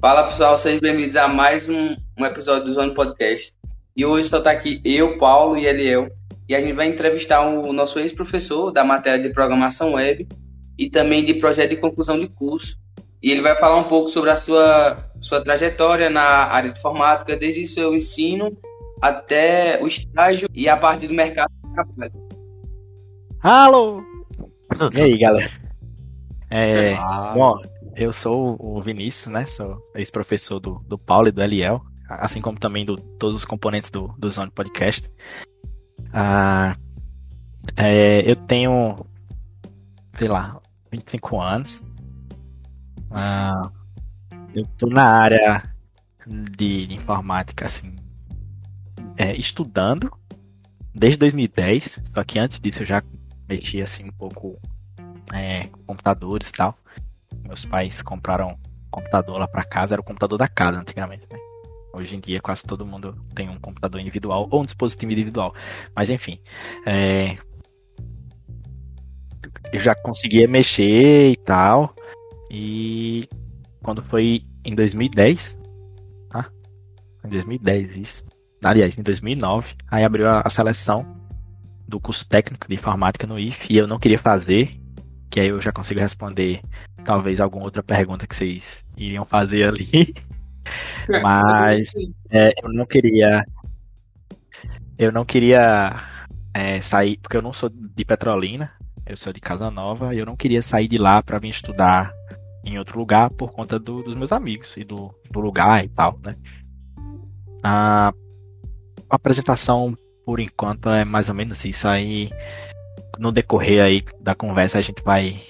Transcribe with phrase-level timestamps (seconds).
[0.00, 3.52] Fala pessoal, sejam bem-vindos a mais um, um episódio do Zone Podcast.
[3.96, 6.06] E hoje só tá aqui eu, Paulo e Eliel.
[6.48, 10.28] E a gente vai entrevistar o nosso ex-professor da matéria de programação web
[10.78, 12.78] e também de projeto de conclusão de curso.
[13.20, 17.36] E ele vai falar um pouco sobre a sua, sua trajetória na área de informática,
[17.36, 18.56] desde seu ensino
[19.02, 22.12] até o estágio e a parte do mercado de trabalho.
[23.42, 24.00] Alô!
[24.94, 25.50] E aí, galera?
[26.50, 26.94] É,
[27.34, 27.60] bom,
[27.98, 29.44] eu sou o Vinícius, né?
[29.44, 33.90] Sou ex-professor do, do Paulo e do Eliel, assim como também do todos os componentes
[33.90, 35.10] do, do Zone Podcast.
[36.12, 36.76] Ah,
[37.76, 38.94] é, eu tenho,
[40.16, 40.58] sei lá,
[40.92, 41.82] 25 anos.
[43.10, 43.70] Ah,
[44.54, 45.62] eu tô na área
[46.56, 47.96] de, informática, assim,
[49.16, 50.10] é, estudando
[50.94, 53.02] desde 2010, só que antes disso eu já
[53.48, 54.56] mexia assim um pouco
[55.32, 56.78] é, com computadores e tal.
[57.44, 58.56] Meus pais compraram
[58.90, 61.38] computador lá para casa, era o computador da casa antigamente, né?
[61.92, 65.54] Hoje em dia quase todo mundo tem um computador individual ou um dispositivo individual.
[65.96, 66.40] Mas enfim,
[66.86, 67.36] é...
[69.72, 71.92] eu já conseguia mexer e tal.
[72.50, 73.24] E
[73.82, 75.56] quando foi em 2010,
[76.30, 76.50] tá?
[77.24, 78.24] Em 2010 isso.
[78.62, 81.06] Aliás, em 2009, aí abriu a seleção
[81.86, 84.78] do curso técnico de informática no IF e eu não queria fazer,
[85.30, 86.60] que aí eu já consigo responder
[87.04, 90.14] talvez alguma outra pergunta que vocês iriam fazer ali.
[91.22, 91.90] Mas
[92.30, 93.44] é, eu não queria.
[94.98, 95.96] Eu não queria
[96.52, 98.72] é, sair, porque eu não sou de Petrolina,
[99.06, 102.12] eu sou de Casa Nova, e eu não queria sair de lá para vir estudar
[102.64, 106.18] em outro lugar por conta do, dos meus amigos e do, do lugar e tal,
[106.22, 106.34] né?
[107.62, 108.12] A
[109.08, 112.30] apresentação, por enquanto, é mais ou menos isso aí.
[113.18, 115.40] No decorrer aí da conversa, a gente vai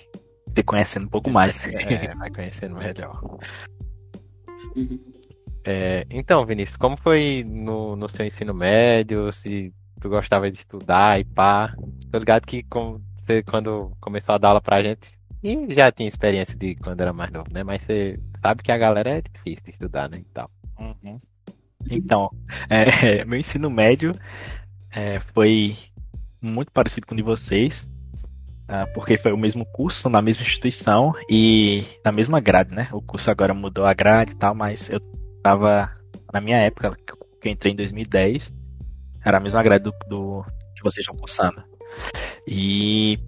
[0.55, 1.63] se conhecendo um pouco mais.
[1.65, 3.21] É, vai conhecendo melhor.
[5.65, 9.31] É, então, Vinícius, como foi no, no seu ensino médio?
[9.33, 11.75] Se tu gostava de estudar e pá?
[12.11, 15.09] Tô ligado que com, você, quando começou a dar aula pra gente,
[15.43, 17.63] e já tinha experiência de quando era mais novo, né?
[17.63, 20.19] Mas você sabe que a galera é difícil de estudar, né?
[20.19, 20.51] E tal.
[20.79, 21.21] Uhum.
[21.91, 22.31] Então,
[22.69, 24.13] é, meu ensino médio
[24.91, 25.77] é, foi
[26.41, 27.87] muito parecido com o de vocês.
[28.69, 32.89] Uh, porque foi o mesmo curso na mesma instituição e na mesma grade, né?
[32.93, 35.01] O curso agora mudou a grade e tal, mas eu
[35.43, 35.91] tava
[36.33, 36.95] na minha época,
[37.41, 38.53] que eu entrei em 2010,
[39.25, 40.45] era a mesma grade do, do
[40.77, 41.63] que vocês estão cursando.
[42.47, 43.19] E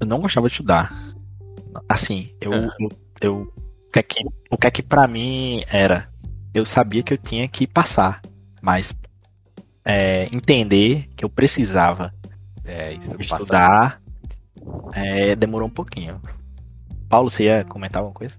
[0.00, 0.92] eu não gostava de estudar.
[1.88, 2.88] Assim, eu, eu,
[3.20, 3.52] eu
[3.88, 6.08] o que é que, o que é que pra mim era?
[6.54, 8.20] Eu sabia que eu tinha que passar,
[8.62, 8.94] mas
[9.84, 12.12] é, entender que eu precisava
[12.68, 14.00] é, estudar
[14.94, 16.20] é, demorou um pouquinho.
[17.08, 18.34] Paulo, você ia comentar alguma coisa?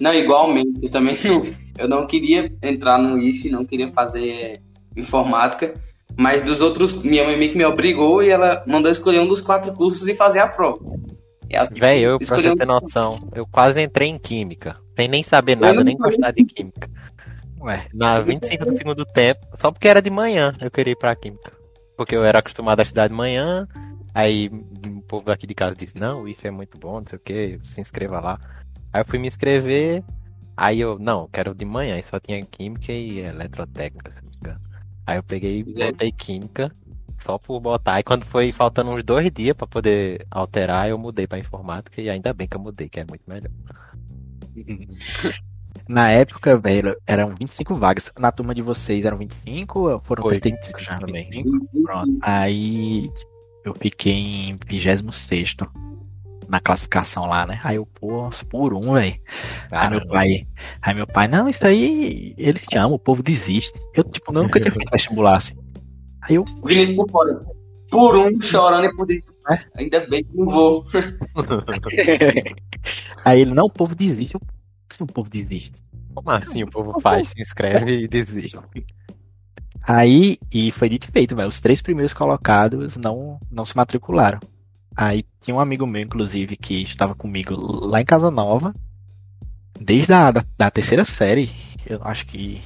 [0.00, 0.84] Não, igualmente.
[0.84, 1.42] Eu também não,
[1.78, 4.62] eu não queria entrar no IF, não queria fazer
[4.96, 5.74] informática,
[6.16, 9.40] mas dos outros, minha mãe meio que me obrigou e ela mandou escolher um dos
[9.40, 10.78] quatro cursos e fazer a prova.
[11.72, 15.82] Véi, eu, pra você ter noção, eu quase entrei em química, sem nem saber nada,
[15.84, 16.88] nem gostar de química.
[17.60, 21.14] Ué, na 25 do segundo tempo, só porque era de manhã eu queria ir pra
[21.14, 21.52] química.
[21.96, 23.66] Porque eu era acostumado a estudar de manhã,
[24.14, 27.16] aí o povo aqui de casa disse, não, o IF é muito bom, não sei
[27.16, 28.38] o que, se inscreva lá.
[28.92, 30.04] Aí eu fui me inscrever,
[30.56, 34.36] aí eu, não, quero de manhã, e só tinha química e eletrotécnica, se não me
[34.36, 34.60] engano.
[35.06, 36.70] Aí eu peguei e botei química,
[37.22, 38.00] só por botar.
[38.00, 42.10] E quando foi faltando uns dois dias para poder alterar, eu mudei para informática e
[42.10, 43.50] ainda bem que eu mudei, que é muito melhor.
[45.88, 48.12] Na época, velho, eram 25 vagas.
[48.18, 51.30] Na turma de vocês eram 25 ou foram Foi 25 já também?
[51.30, 51.82] 25?
[51.82, 52.18] Pronto.
[52.22, 53.10] Aí
[53.64, 55.56] eu fiquei em 26
[56.48, 57.60] na classificação lá, né?
[57.62, 59.16] Aí eu, pô, por um, velho.
[59.70, 60.46] Aí meu pai,
[60.82, 63.72] aí meu pai, não, isso aí eles te amam, o povo desiste.
[63.94, 65.54] Eu, tipo, nunca tinha feito vestibular assim.
[66.22, 66.44] Aí eu.
[66.64, 67.44] Vinícius por fora.
[67.90, 69.32] Por um, chorando e por dentro.
[69.48, 69.60] É?
[69.76, 70.84] Ainda bem que não vou.
[73.24, 74.34] aí ele, não, o povo desiste.
[74.34, 74.40] Eu,
[74.90, 75.82] assim o povo desiste?
[76.14, 78.58] Como assim o povo faz, se inscreve e desiste?
[79.82, 81.48] Aí, e foi dito e feito, velho.
[81.48, 84.40] Os três primeiros colocados não, não se matricularam.
[84.96, 88.74] Aí tinha um amigo meu, inclusive, que estava comigo lá em Casa Nova,
[89.78, 91.50] desde a da, da terceira série,
[91.86, 92.60] eu acho que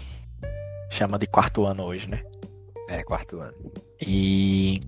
[0.90, 2.22] chama de quarto ano hoje, né?
[2.88, 3.54] É, quarto ano.
[4.00, 4.80] E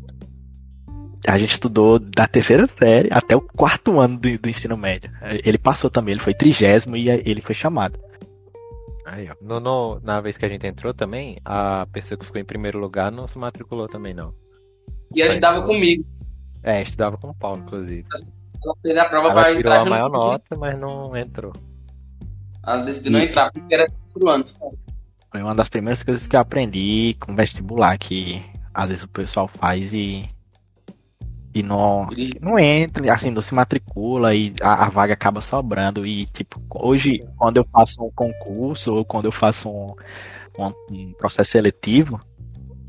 [1.27, 5.11] a gente estudou da terceira série até o quarto ano do, do ensino médio.
[5.45, 7.99] Ele passou também, ele foi trigésimo e ele foi chamado.
[9.05, 9.35] Aí, ó.
[9.41, 12.79] No, no, na vez que a gente entrou também, a pessoa que ficou em primeiro
[12.79, 14.33] lugar não se matriculou também, não.
[15.15, 16.05] E ajudava comigo.
[16.63, 18.07] É, estudava com o Paulo, inclusive.
[18.65, 21.53] Ela fez a prova Ela pra tirou entrar a maior nota, mas não entrou.
[22.65, 23.13] Ela decidiu e...
[23.13, 24.57] não entrar porque era por anos.
[25.31, 28.43] Foi uma das primeiras coisas que eu aprendi com vestibular, que
[28.73, 30.29] às vezes o pessoal faz e.
[31.55, 32.07] E não,
[32.41, 36.07] não entra, assim, não se matricula e a, a, vaga acaba sobrando.
[36.07, 39.95] E, tipo, hoje, quando eu faço um concurso ou quando eu faço um,
[40.59, 42.19] um, um processo seletivo,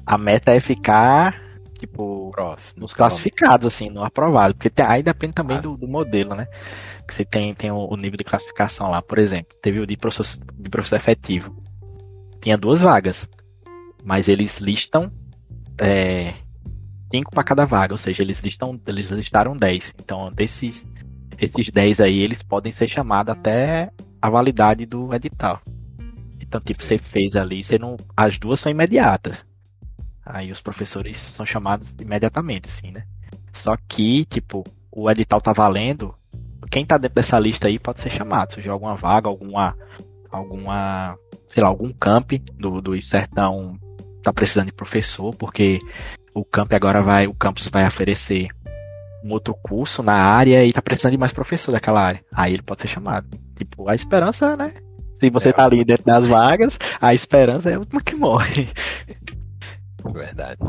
[0.06, 1.44] a meta é ficar
[1.86, 4.54] tipo, Próximo, nos classificados, assim, no aprovado.
[4.54, 5.62] Porque tem, aí depende também ah.
[5.62, 6.48] do, do, modelo, né?
[7.06, 9.02] Que você tem, tem o, o, nível de classificação lá.
[9.02, 11.56] Por exemplo, teve o de professor, de professor efetivo.
[12.42, 13.28] Tinha duas vagas.
[14.04, 15.12] Mas eles listam
[15.80, 16.34] é,
[17.14, 17.94] cinco para cada vaga.
[17.94, 19.94] Ou seja, eles listam, eles listaram 10.
[20.00, 20.84] Então, desses
[21.40, 25.62] esses 10 aí, eles podem ser chamados até a validade do edital.
[26.40, 27.98] Então, tipo, você fez ali, você não.
[28.16, 29.46] As duas são imediatas.
[30.26, 33.04] Aí os professores são chamados imediatamente, assim, né?
[33.52, 36.16] Só que, tipo, o edital tá valendo.
[36.72, 38.54] Quem tá dentro dessa lista aí pode ser chamado.
[38.54, 39.76] Se alguma vaga, alguma.
[40.32, 41.18] alguma.
[41.48, 43.78] sei lá, algum camp do, do sertão
[44.24, 45.80] tá precisando de professor, porque
[46.34, 47.28] o camp agora vai.
[47.28, 48.48] O campus vai oferecer
[49.24, 52.24] um outro curso na área e tá precisando de mais professor daquela área.
[52.32, 53.28] Aí ele pode ser chamado.
[53.56, 54.74] Tipo, a esperança, né?
[55.20, 58.70] Se você é, tá ali dentro das vagas, a esperança é a última que morre.
[60.12, 60.60] Verdade.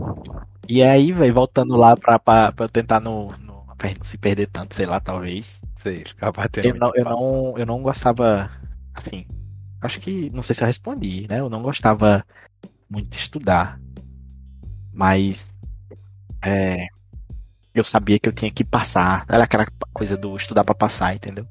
[0.68, 4.46] E aí, velho, voltando lá pra, pra, pra tentar no, no, pra não se perder
[4.46, 5.60] tanto, sei lá, talvez.
[5.82, 6.68] Sei, ficar batendo.
[6.68, 8.48] Eu não, eu, não, eu não gostava,
[8.94, 9.26] assim,
[9.80, 11.40] acho que, não sei se eu respondi, né?
[11.40, 12.24] Eu não gostava
[12.88, 13.80] muito de estudar.
[14.92, 15.44] Mas,
[16.44, 16.86] é,
[17.74, 19.24] eu sabia que eu tinha que passar.
[19.28, 21.46] Era aquela coisa do estudar para passar, entendeu?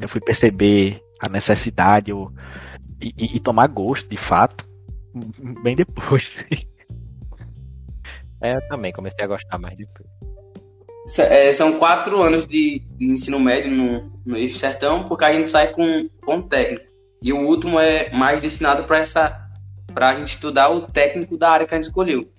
[0.00, 2.30] Eu fui perceber a necessidade eu,
[3.00, 4.66] e, e, e tomar gosto, de fato,
[5.62, 6.36] bem depois.
[8.40, 10.06] É, eu também comecei a gostar mais depois.
[11.18, 15.48] É, são quatro anos de, de ensino médio no, no IF Sertão, porque a gente
[15.48, 16.84] sai com, com técnico.
[17.22, 19.46] E o último é mais destinado para essa
[19.94, 22.30] para a gente estudar o técnico da área que a gente escolheu.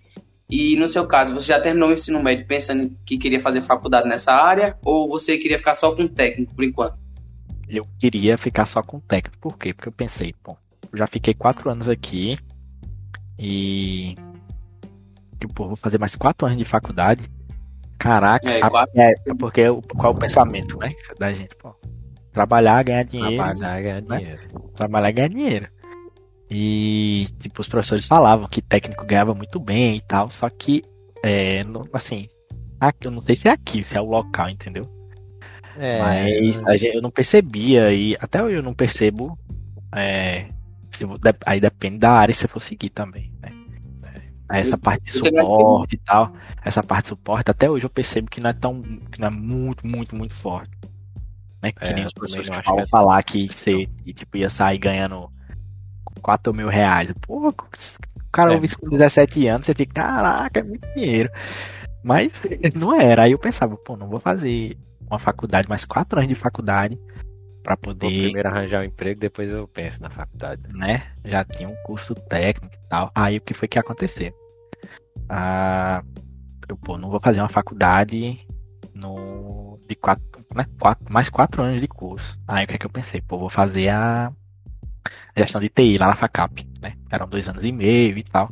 [0.49, 4.07] E no seu caso, você já terminou o ensino médio pensando que queria fazer faculdade
[4.07, 6.97] nessa área ou você queria ficar só com técnico por enquanto?
[7.67, 9.37] Eu queria ficar só com técnico.
[9.39, 9.73] Por quê?
[9.73, 10.55] Porque eu pensei, bom,
[10.91, 12.39] eu já fiquei quatro anos aqui
[13.37, 14.15] e
[15.39, 17.29] tipo, vou fazer mais quatro anos de faculdade.
[17.99, 18.59] Caraca, é,
[19.25, 19.63] é, porque
[19.97, 20.93] qual é o pensamento, né?
[21.19, 21.75] Da gente, pô.
[22.31, 23.35] Trabalhar, ganhar dinheiro.
[23.35, 24.17] Trabalhar, ganhar né?
[24.17, 24.41] dinheiro.
[24.75, 25.67] Trabalhar, ganhar dinheiro.
[26.49, 30.83] E, tipo, os professores falavam que técnico ganhava muito bem e tal, só que,
[31.23, 32.29] é, não, assim,
[32.79, 34.89] aqui, eu não sei se é aqui, se é o local, entendeu?
[35.77, 35.99] É...
[35.99, 39.37] Mas gente, eu não percebia, e até hoje eu não percebo,
[39.93, 40.47] é,
[40.89, 41.05] se,
[41.45, 43.51] aí depende da área você for seguir também, né?
[44.49, 46.33] essa parte de suporte e tal,
[46.63, 49.31] essa parte de suporte, até hoje eu percebo que não é tão, que não é
[49.31, 50.71] muito, muito, muito forte.
[51.61, 51.71] Né?
[51.71, 55.29] Que é, nem os professores que falam é falar que você tipo, ia sair ganhando
[56.27, 57.13] 4 mil reais.
[57.21, 57.53] Pô, o
[58.33, 58.55] cara é.
[58.55, 61.29] ouve isso com 17 anos, você fica, caraca, é muito dinheiro.
[62.03, 62.33] Mas
[62.75, 63.23] não era.
[63.23, 64.77] Aí eu pensava, pô, não vou fazer
[65.09, 66.99] uma faculdade, mais 4 anos de faculdade
[67.63, 68.11] para poder.
[68.11, 70.61] Vou primeiro arranjar um emprego, depois eu penso na faculdade.
[70.75, 71.07] Né?
[71.23, 73.09] Já tinha um curso técnico e tal.
[73.15, 74.33] Aí o que foi que aconteceu?
[75.29, 76.03] Ah,
[76.67, 78.45] eu, pô, não vou fazer uma faculdade
[78.93, 82.37] no de quatro, né, quatro, mais quatro anos de curso.
[82.45, 83.21] Aí o que é que eu pensei?
[83.21, 84.29] Pô, vou fazer a
[85.37, 86.95] gestão de TI lá na FACAP, né?
[87.11, 88.49] Eram dois anos e meio e tal.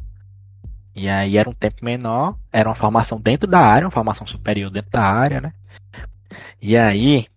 [0.95, 4.71] E aí era um tempo menor, era uma formação dentro da área, uma formação superior
[4.71, 5.53] dentro da área, né?
[6.61, 7.27] E aí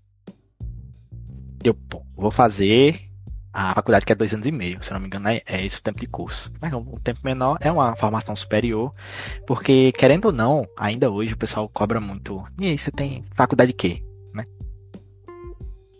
[1.64, 3.08] eu pô, vou fazer
[3.52, 5.78] a faculdade que é dois anos e meio, se não me engano, é, é esse
[5.78, 6.52] o tempo de curso.
[6.60, 8.94] Mas um tempo menor é uma formação superior,
[9.46, 12.44] porque, querendo ou não, ainda hoje o pessoal cobra muito.
[12.60, 14.02] E aí, você tem faculdade de quê?
[14.32, 14.44] Né?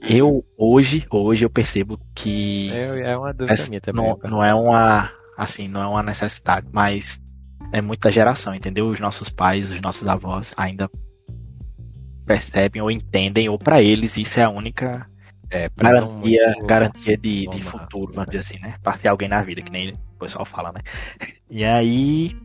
[0.08, 2.70] Eu, hoje, hoje eu percebo que.
[2.72, 4.04] É, é uma dúvida minha também.
[4.04, 5.10] Não, não é uma.
[5.36, 7.20] Assim, não é uma necessidade, mas
[7.72, 8.88] é muita geração, entendeu?
[8.88, 10.90] Os nossos pais, os nossos avós ainda
[12.26, 15.06] percebem ou entendem, ou para eles isso é a única
[15.50, 16.66] é, garantia, muito...
[16.66, 18.74] garantia de, de futuro, vamos dizer assim, né?
[19.00, 20.80] Ter alguém na vida, que nem o pessoal fala, né?
[21.50, 22.36] E aí,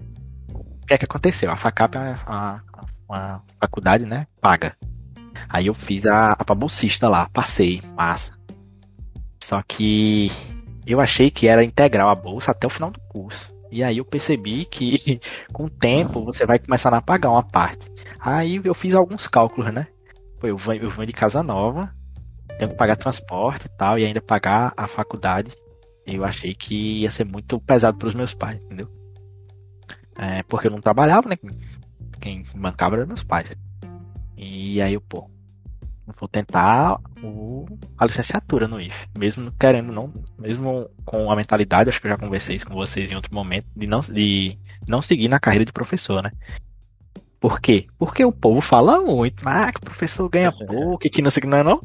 [0.54, 1.50] o que é que aconteceu?
[1.52, 2.64] A FACAP é uma,
[3.10, 4.28] uma faculdade, né?
[4.40, 4.76] Paga.
[5.50, 8.34] Aí eu fiz a, a bolsista lá, passei, massa.
[9.42, 10.32] Só que
[10.86, 13.54] eu achei que era integral a bolsa até o final do curso.
[13.72, 15.20] E aí eu percebi que
[15.52, 17.92] com o tempo você vai começar a pagar uma parte.
[18.20, 19.88] Aí eu fiz alguns cálculos, né?
[20.40, 21.94] Pô, eu venho, eu venho de casa nova,
[22.58, 25.52] tenho que pagar transporte e tal, e ainda pagar a faculdade.
[26.06, 28.88] Eu achei que ia ser muito pesado para os meus pais, entendeu?
[30.18, 31.38] É, porque eu não trabalhava, né?
[32.22, 33.52] Quem bancava eram meus pais.
[34.38, 35.30] E aí eu, pô,
[36.20, 37.66] vou tentar o,
[37.98, 42.18] a licenciatura no IF, mesmo querendo não, mesmo com a mentalidade, acho que eu já
[42.18, 44.58] conversei isso com vocês em outro momento, de não, de
[44.88, 46.32] não seguir na carreira de professor, né?
[47.40, 47.88] Por quê?
[47.98, 51.44] Porque o povo fala muito, ah, que o professor ganha pouco, que não sei o
[51.44, 51.82] que não é não.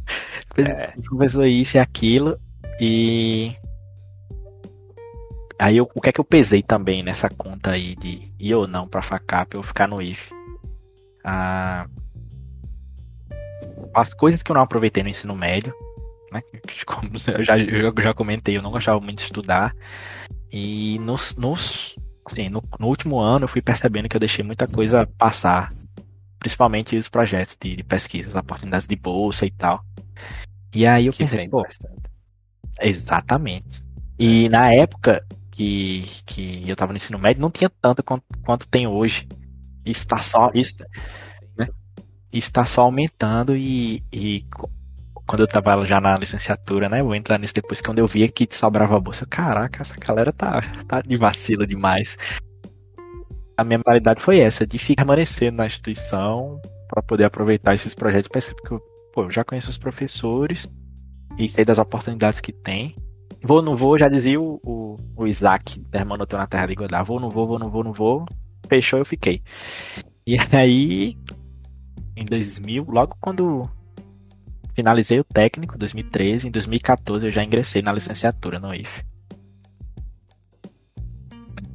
[0.56, 0.92] É.
[0.96, 2.38] O professor é isso e aquilo,
[2.80, 3.54] e
[5.58, 8.68] aí eu, o que é que eu pesei também nessa conta aí de ir ou
[8.68, 10.32] não pra FACAP eu ficar no IF?
[11.24, 11.86] Ah,
[13.94, 15.72] as coisas que eu não aproveitei no ensino médio,
[16.32, 16.42] né?
[16.86, 19.74] Como eu já, eu já comentei, eu não gostava muito de estudar.
[20.50, 24.66] E nos, nos assim, no, no, último ano eu fui percebendo que eu deixei muita
[24.66, 25.72] coisa passar.
[26.38, 29.84] Principalmente os projetos de, de pesquisa, as oportunidades de bolsa e tal.
[30.72, 31.66] E aí eu que pensei, pô.
[32.80, 33.82] Exatamente.
[34.18, 38.68] E na época que, que eu tava no ensino médio, não tinha tanto quanto, quanto
[38.68, 39.26] tem hoje.
[39.84, 40.50] Isso tá só.
[40.54, 40.76] Isso,
[42.32, 44.44] está só aumentando e, e
[45.26, 47.02] quando eu tava já na licenciatura, né?
[47.02, 49.26] Vou entrar nisso depois quando eu via que sobrava a bolsa.
[49.26, 52.16] Caraca, essa galera tá, tá de vacila demais.
[53.56, 58.30] A minha mentalidade foi essa, de ficar permanecer na instituição para poder aproveitar esses projetos.
[58.30, 58.82] Porque
[59.12, 60.68] pô, eu já conheço os professores
[61.38, 62.96] e sei das oportunidades que tem.
[63.42, 67.02] Vou, não vou, já dizia o, o, o Isaac, irmão na Terra de Godá.
[67.02, 68.24] Vou, não vou, vou, não vou, não vou.
[68.68, 69.42] Fechou, eu fiquei.
[70.26, 71.16] E aí,
[72.18, 73.68] em 2000, logo quando
[74.74, 79.04] finalizei o técnico, 2013, em 2014 eu já ingressei na licenciatura no IF.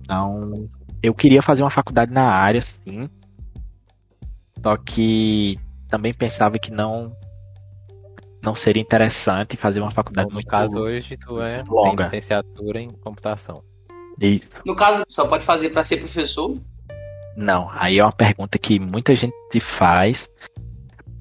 [0.01, 0.69] Então,
[1.01, 3.09] eu queria fazer uma faculdade na área, sim.
[4.61, 5.59] Só que
[5.89, 7.15] também pensava que não
[8.41, 12.03] não seria interessante fazer uma faculdade no muito caso hoje tu é longa.
[12.03, 13.63] licenciatura em computação.
[14.19, 14.49] Isso.
[14.65, 16.57] No caso, só pode fazer para ser professor?
[17.35, 20.29] Não, aí é uma pergunta que muita gente faz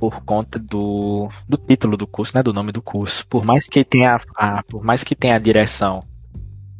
[0.02, 3.24] por conta do, do título do curso, né, do nome do curso.
[3.28, 6.02] Por mais que tenha a, por mais que tenha a direção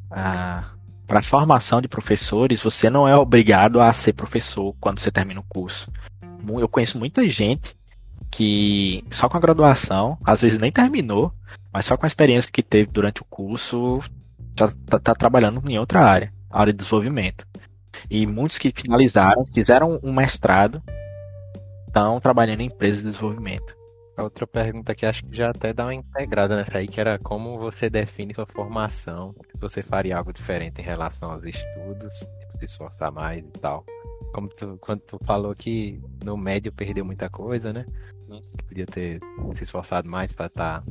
[0.08, 5.38] para a formação de professores, você não é obrigado a ser professor quando você termina
[5.38, 5.88] o curso.
[6.58, 7.76] Eu conheço muita gente
[8.28, 11.32] que só com a graduação, às vezes nem terminou,
[11.72, 14.00] mas só com a experiência que teve durante o curso,
[14.58, 17.46] já está tá trabalhando em outra área, a área de desenvolvimento.
[18.10, 20.82] E muitos que finalizaram, fizeram um mestrado,
[21.92, 23.76] estão trabalhando em empresas de desenvolvimento.
[24.16, 27.18] A outra pergunta que acho que já até dá uma integrada nessa aí, que era
[27.18, 32.58] como você define sua formação, se você faria algo diferente em relação aos estudos, tipo,
[32.58, 33.84] se esforçar mais e tal.
[34.32, 37.84] Como tu, quando tu falou que no médio perdeu muita coisa, né?
[38.66, 39.20] Podia ter
[39.54, 40.84] se esforçado mais para estar tá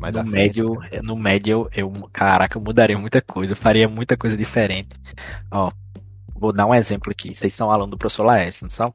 [0.00, 1.02] mais no médio, frente.
[1.02, 4.96] no médio eu, caraca, eu mudaria muita coisa, eu faria muita coisa diferente.
[5.50, 5.72] Ó,
[6.34, 7.34] vou dar um exemplo aqui.
[7.34, 8.94] Vocês são aluno do professor Laércio, não são?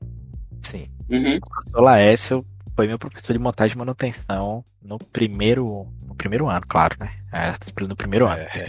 [0.62, 0.88] Sim.
[1.10, 1.38] Uhum.
[1.38, 6.65] O professor Laércio foi meu professor de montagem e manutenção no primeiro, no primeiro ano,
[6.68, 7.12] claro, né?
[7.32, 7.53] É,
[7.86, 8.41] no primeiro ano.
[8.41, 8.68] É.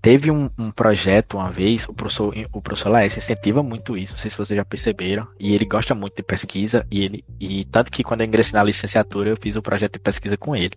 [0.00, 4.18] Teve um, um, projeto uma vez, o professor, o professor Laércio incentiva muito isso, não
[4.18, 7.90] sei se vocês já perceberam, e ele gosta muito de pesquisa, e ele, e tanto
[7.90, 10.72] que quando eu ingressei na licenciatura eu fiz o um projeto de pesquisa com ele.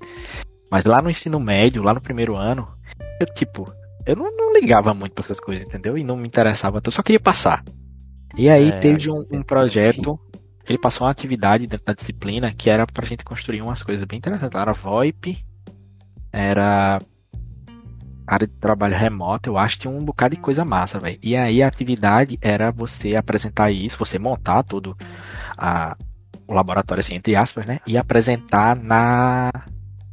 [0.69, 2.67] Mas lá no ensino médio, lá no primeiro ano,
[3.19, 3.71] eu tipo,
[4.05, 5.97] eu não, não ligava muito pra essas coisas, entendeu?
[5.97, 7.63] E não me interessava, eu só queria passar.
[8.35, 10.19] E aí é, teve um, um, projeto,
[10.67, 14.17] ele passou uma atividade dentro da disciplina que era pra gente construir umas coisas bem
[14.17, 14.59] interessantes.
[14.59, 15.43] Era VoIP,
[16.31, 16.99] era
[18.27, 21.19] área de trabalho remoto, eu acho que tinha um bocado de coisa massa, velho.
[21.21, 24.95] E aí a atividade era você apresentar isso, você montar todo
[25.57, 25.95] a,
[26.47, 27.79] o laboratório, assim, entre aspas, né?
[27.85, 29.51] E apresentar na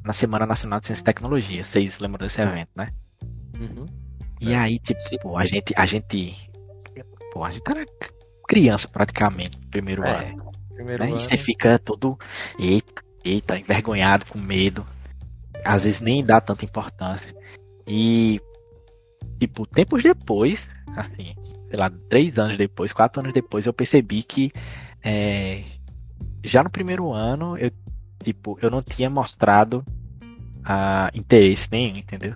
[0.09, 1.62] na Semana Nacional de Ciência e Tecnologia.
[1.62, 2.88] Vocês lembram desse evento, né?
[3.61, 3.85] Uhum.
[4.40, 6.49] E aí, tipo, a gente, a gente.
[7.31, 7.85] Pô, a gente era
[8.49, 10.50] criança praticamente no primeiro é, ano.
[10.75, 11.11] Primeiro né?
[11.11, 11.19] ano.
[11.19, 12.19] E você fica todo.
[12.59, 14.85] Eita, eita, envergonhado, com medo.
[15.64, 17.33] Às vezes nem dá tanta importância.
[17.87, 18.40] E.
[19.38, 20.61] Tipo, tempos depois,
[20.97, 21.35] assim,
[21.69, 24.50] sei lá, três anos depois, quatro anos depois, eu percebi que.
[25.05, 25.62] É,
[26.43, 27.71] já no primeiro ano eu
[28.23, 29.85] tipo, eu não tinha mostrado
[30.23, 32.35] uh, interesse nenhum, entendeu?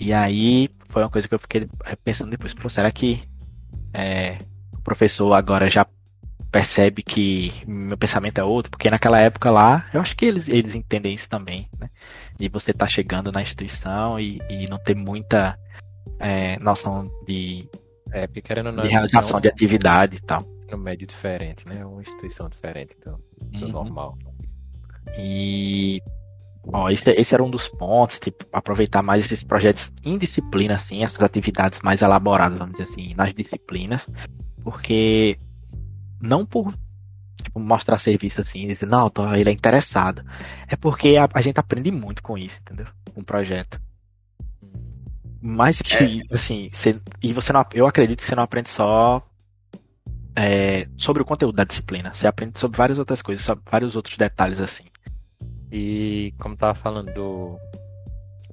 [0.00, 1.68] E aí foi uma coisa que eu fiquei
[2.02, 3.22] pensando depois, pô, será que
[3.92, 4.38] é,
[4.84, 5.86] professor agora já
[6.52, 8.70] percebe que meu pensamento é outro?
[8.70, 11.90] Porque naquela época lá, eu acho que eles, eles entendem isso também, né?
[12.38, 15.58] E você tá chegando na instituição e, e não ter muita
[16.20, 17.68] é, noção de,
[18.12, 20.46] é, porque querendo de realização de atividade e tal.
[20.68, 21.84] É um médio diferente, né?
[21.84, 23.18] Uma instituição diferente do,
[23.58, 23.72] do uhum.
[23.72, 24.18] normal.
[25.18, 26.00] E
[26.66, 31.02] Bom, esse, esse, era um dos pontos, tipo, aproveitar mais esses projetos em disciplina, assim,
[31.02, 34.06] essas atividades mais elaboradas, vamos dizer assim, nas disciplinas,
[34.64, 35.38] porque
[36.20, 36.74] não por,
[37.42, 40.24] tipo, mostrar serviço assim, e dizer, não, tô, ele é interessado.
[40.66, 42.86] É porque a, a, gente aprende muito com isso, entendeu?
[43.12, 43.80] Com um projeto.
[45.40, 46.34] Mais que, é.
[46.34, 46.70] assim,
[47.22, 49.22] e você não, eu acredito que você não aprende só
[50.34, 52.14] é, sobre o conteúdo da disciplina.
[52.14, 54.84] Você aprende sobre várias outras coisas, sobre vários outros detalhes assim.
[55.70, 57.58] E como tava falando do,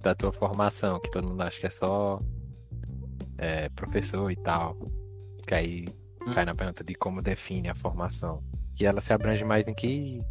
[0.01, 2.20] da tua formação, que todo mundo acha que é só
[3.38, 4.75] é, professor e tal,
[5.48, 5.86] que aí.
[6.34, 8.44] Cai na pergunta de como define a formação.
[8.75, 10.22] Que ela se abrange mais em que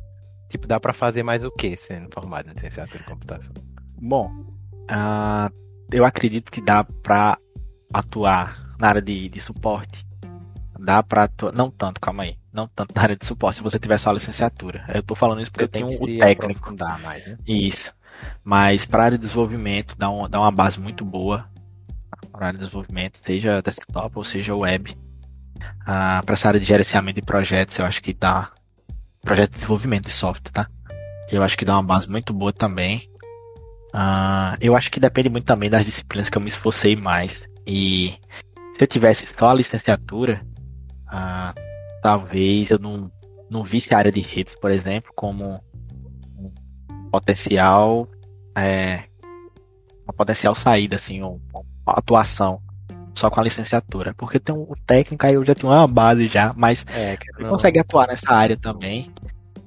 [0.49, 3.53] tipo dá para fazer mais o que sendo formado em licenciatura em computação?
[4.01, 4.31] Bom,
[4.91, 5.55] uh,
[5.93, 7.39] eu acredito que dá para
[7.93, 10.05] atuar na área de, de suporte
[10.81, 11.29] Dá pra.
[11.55, 12.39] Não tanto, calma aí.
[12.53, 14.85] Não tanto na área de suporte se você tiver só a licenciatura.
[14.95, 16.75] Eu tô falando isso porque eu, tenho o técnico.
[16.75, 17.37] Dá mais, né?
[17.47, 17.95] Isso.
[18.43, 21.47] Mas para área de desenvolvimento dá, um, dá uma base muito boa.
[22.33, 24.97] Para área de desenvolvimento, seja desktop ou seja web.
[25.87, 28.51] Ah, para essa área de gerenciamento de projetos, eu acho que dá.
[29.23, 30.69] Projeto de desenvolvimento de software, tá?
[31.31, 33.09] Eu acho que dá uma base muito boa também.
[33.93, 37.43] Ah, eu acho que depende muito também das disciplinas que eu me esforcei mais.
[37.67, 38.15] E
[38.75, 40.45] se eu tivesse só a licenciatura,
[41.09, 41.55] ah,
[42.03, 43.11] talvez eu não,
[43.51, 45.61] não visse a área de redes, por exemplo, como
[46.39, 48.09] um potencial
[48.57, 49.05] é,
[50.05, 51.41] uma potencial saída, assim, uma
[51.87, 52.61] atuação
[53.15, 54.15] só com a licenciatura.
[54.15, 57.51] Porque tem um, o técnico aí eu já tenho uma base já, mas é, não...
[57.51, 59.13] consegue atuar nessa área também.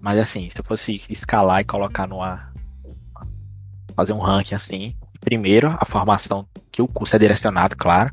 [0.01, 2.51] Mas assim, se eu fosse escalar e colocar no ar,
[3.95, 8.11] fazer um ranking assim, primeiro a formação que o curso é direcionado, claro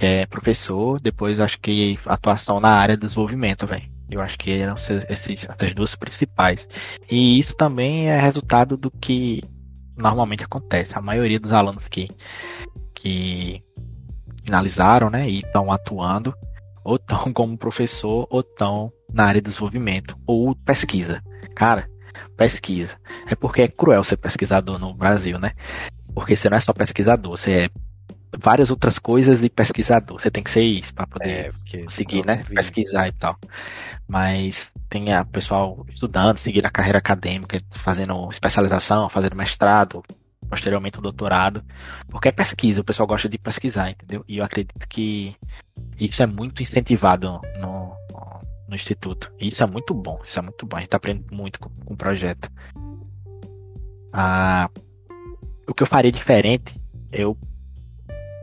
[0.00, 3.84] que é professor, depois acho que atuação na área de desenvolvimento, velho.
[4.10, 6.66] Eu acho que eram esses, essas duas principais.
[7.08, 9.42] E isso também é resultado do que
[9.94, 10.96] normalmente acontece.
[10.96, 12.08] A maioria dos alunos que,
[12.94, 13.62] que
[14.50, 16.34] finalizaram, né, e estão atuando,
[16.84, 21.22] ou estão como professor, ou estão na área de desenvolvimento, ou pesquisa.
[21.54, 21.88] Cara,
[22.36, 22.96] pesquisa.
[23.28, 25.52] É porque é cruel ser pesquisador no Brasil, né?
[26.12, 27.70] Porque você não é só pesquisador, você é
[28.38, 30.20] várias outras coisas e pesquisador.
[30.20, 32.44] Você tem que ser isso para poder é, conseguir, né?
[32.48, 33.36] Pesquisar e tal.
[34.08, 40.02] Mas tem a pessoal estudando, seguindo a carreira acadêmica, fazendo especialização, fazendo mestrado,
[40.48, 41.62] posteriormente um doutorado,
[42.08, 44.24] porque é pesquisa, o pessoal gosta de pesquisar, entendeu?
[44.26, 45.34] E eu acredito que
[45.98, 47.94] isso é muito incentivado no,
[48.70, 49.30] no instituto.
[49.40, 50.76] E isso é muito bom, isso é muito bom.
[50.76, 52.50] A gente aprende muito com, com o projeto.
[54.12, 54.68] Ah,
[55.68, 56.80] o que eu faria diferente,
[57.12, 57.36] eu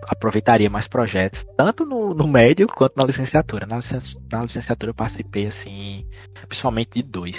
[0.04, 3.66] aproveitaria mais projetos, tanto no, no médio quanto na licenciatura.
[3.66, 3.80] Na,
[4.32, 6.06] na licenciatura eu participei, assim,
[6.48, 7.38] principalmente de dois.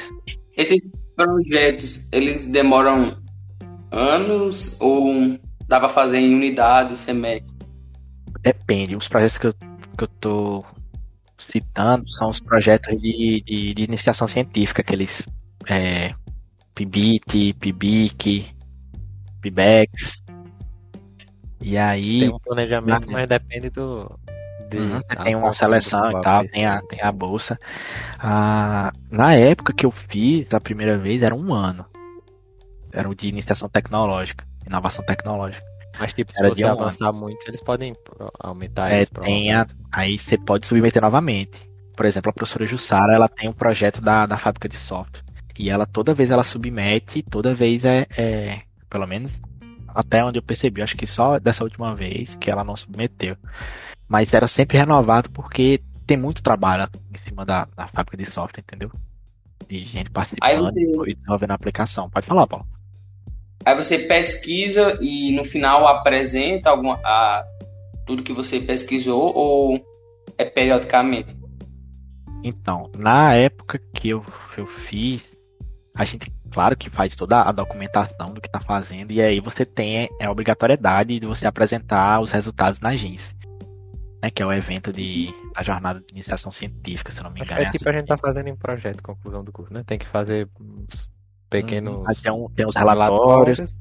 [0.56, 3.16] Esses projetos, eles demoram
[3.90, 7.52] anos ou dá pra fazer em unidade, semestre?
[8.40, 8.96] Depende.
[8.96, 10.64] Os projetos que eu, que eu tô
[11.38, 15.26] citando são os projetos de, de, de iniciação científica, aqueles
[15.66, 16.14] é,
[16.74, 18.46] PIBIT, PIBIC,
[19.40, 20.22] PIBEX,
[21.60, 22.20] e aí.
[22.20, 23.12] Tem um planejamento, na...
[23.12, 24.18] mas depende do.
[24.70, 27.58] De, uhum, tem uma seleção e tal, tem a, tem a bolsa.
[28.18, 31.86] Ah, na época que eu fiz a primeira vez era um ano.
[32.92, 35.64] Era o de iniciação tecnológica, inovação tecnológica.
[35.98, 37.18] Mas tipo, se era você avançar ano.
[37.18, 37.92] muito, eles podem
[38.38, 41.68] aumentar é, tem a, Aí você pode submeter novamente.
[41.96, 45.22] Por exemplo, a professora Jussara, ela tem um projeto da, da fábrica de software.
[45.58, 49.40] E ela toda vez ela submete, toda vez é, é pelo menos
[49.88, 53.36] até onde eu percebi, acho que só dessa última vez que ela não submeteu.
[54.06, 58.62] Mas era sempre renovado porque tem muito trabalho em cima da, da fábrica de software,
[58.62, 58.92] entendeu?
[59.68, 60.80] E gente participando você...
[60.80, 62.08] e desenvolvendo a aplicação.
[62.08, 62.66] Pode falar, Paulo.
[63.64, 67.44] Aí você pesquisa e no final apresenta alguma, a,
[68.06, 69.84] tudo que você pesquisou ou
[70.36, 71.36] é periodicamente?
[72.42, 74.24] Então, na época que eu,
[74.56, 75.24] eu fiz,
[75.94, 79.64] a gente claro que faz toda a documentação do que está fazendo, e aí você
[79.64, 83.36] tem é, a obrigatoriedade de você apresentar os resultados na agência.
[84.20, 87.60] Né, que é o evento de a jornada de iniciação científica, se não me engano.
[87.60, 87.96] É, é tipo assim.
[87.96, 89.84] a gente tá fazendo em projeto conclusão do curso, né?
[89.86, 90.48] Tem que fazer
[91.48, 92.00] pequenos.
[92.00, 93.74] Hum, tem, um, tem os relatórios, relatórios,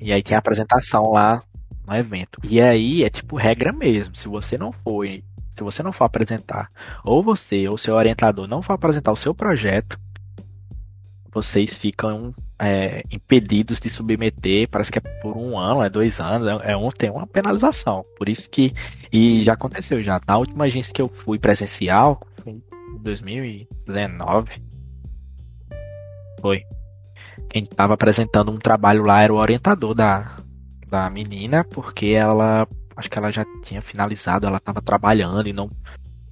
[0.00, 1.40] e aí tem a apresentação lá
[1.86, 2.38] no evento.
[2.44, 4.14] E aí é tipo regra mesmo.
[4.14, 6.70] Se você não for, se você não for apresentar,
[7.04, 9.98] ou você ou seu orientador não for apresentar o seu projeto,
[11.32, 16.46] vocês ficam é, impedidos de submeter, parece que é por um ano, é dois anos,
[16.46, 18.04] é, é um, tem uma penalização.
[18.16, 18.72] Por isso que.
[19.12, 20.20] E já aconteceu já.
[20.26, 22.62] Na última agência que eu fui presencial, em
[23.00, 24.62] 2019.
[26.40, 26.62] Foi.
[27.52, 30.38] Quem estava apresentando um trabalho lá era o orientador da,
[30.88, 32.66] da menina, porque ela.
[32.96, 35.70] Acho que ela já tinha finalizado, ela estava trabalhando e não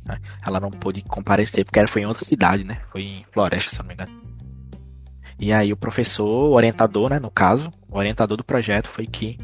[0.05, 0.19] Né?
[0.47, 2.81] Ela não pôde comparecer porque ela foi em outra cidade, né?
[2.91, 4.13] Foi em Floresta, se não me engano.
[5.39, 9.39] E aí o professor, o orientador, né, no caso, o orientador do projeto foi que,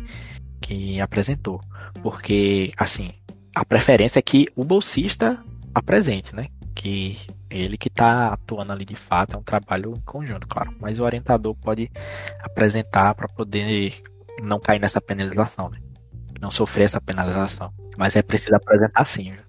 [0.61, 1.61] que apresentou.
[2.03, 3.13] Porque, assim,
[3.55, 5.43] a preferência é que o bolsista
[5.75, 6.49] apresente, né?
[6.77, 7.17] Que
[7.51, 10.73] ele que está atuando ali de fato é um trabalho em conjunto, claro.
[10.79, 11.91] Mas o orientador pode
[12.41, 14.03] apresentar para poder
[14.43, 15.81] não cair nessa penalização, né?
[16.39, 17.73] Não sofrer essa penalização.
[17.97, 19.33] Mas é preciso apresentar sim.
[19.33, 19.41] Viu?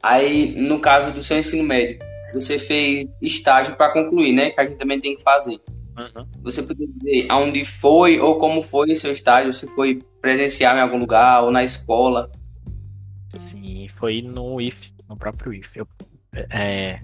[0.00, 1.98] Aí, no caso do seu ensino médio,
[2.32, 4.50] você fez estágio para concluir, né?
[4.50, 5.58] Que a gente também tem que fazer.
[5.96, 6.26] Uhum.
[6.42, 9.52] Você poderia dizer aonde foi ou como foi seu estágio?
[9.52, 12.30] Se foi presencial em algum lugar ou na escola?
[13.36, 15.78] Sim, foi no IF, no próprio IF.
[15.78, 15.88] Eu,
[16.32, 17.00] é,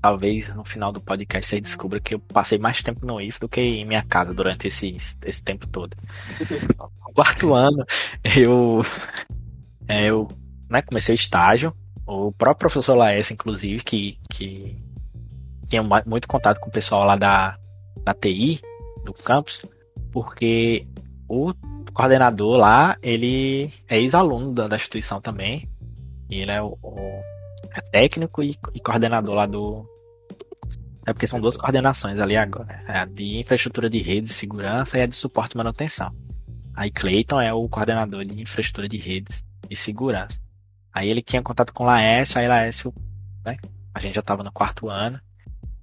[0.00, 3.48] talvez no final do podcast você descubra que eu passei mais tempo no IF do
[3.48, 5.96] que em minha casa durante esse, esse tempo todo.
[6.78, 7.84] No quarto ano,
[8.36, 8.80] eu,
[9.88, 10.28] é, eu
[10.68, 11.74] né, comecei o estágio
[12.06, 14.76] o próprio professor Laércio, inclusive, que, que
[15.68, 17.56] tinha muito contato com o pessoal lá da,
[18.04, 18.60] da TI,
[19.04, 19.62] do campus,
[20.12, 20.86] porque
[21.28, 21.52] o
[21.92, 25.68] coordenador lá, ele é ex-aluno da, da, instituição também.
[26.30, 27.22] Ele é o, o
[27.74, 29.84] é técnico e, e, coordenador lá do.
[31.06, 32.82] É porque são duas coordenações ali agora.
[32.88, 36.14] É a de infraestrutura de redes e segurança e a de suporte e manutenção.
[36.74, 40.40] Aí Clayton é o coordenador de infraestrutura de redes e segurança.
[40.92, 42.94] Aí ele tinha contato com Laércio, aí Laércio,
[43.44, 43.56] né?
[43.92, 45.20] A gente já tava no quarto ano.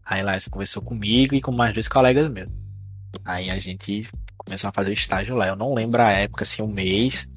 [0.04, 2.54] Aí Laércio conversou comigo e com mais dois colegas mesmo.
[3.24, 5.48] Aí a gente começou a fazer estágio lá.
[5.48, 7.30] Eu não lembro a época, assim, um mês,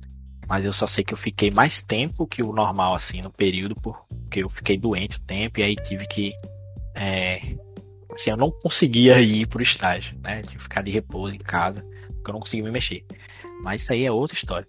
[0.49, 3.75] mas eu só sei que eu fiquei mais tempo que o normal, assim, no período,
[3.75, 6.33] porque eu fiquei doente o tempo e aí tive que.
[6.95, 7.41] É,
[8.13, 10.43] assim, eu não conseguia ir pro estágio, né?
[10.43, 13.05] Tive que ficar de repouso em casa, porque eu não conseguia me mexer.
[13.63, 14.67] Mas isso aí é outra história.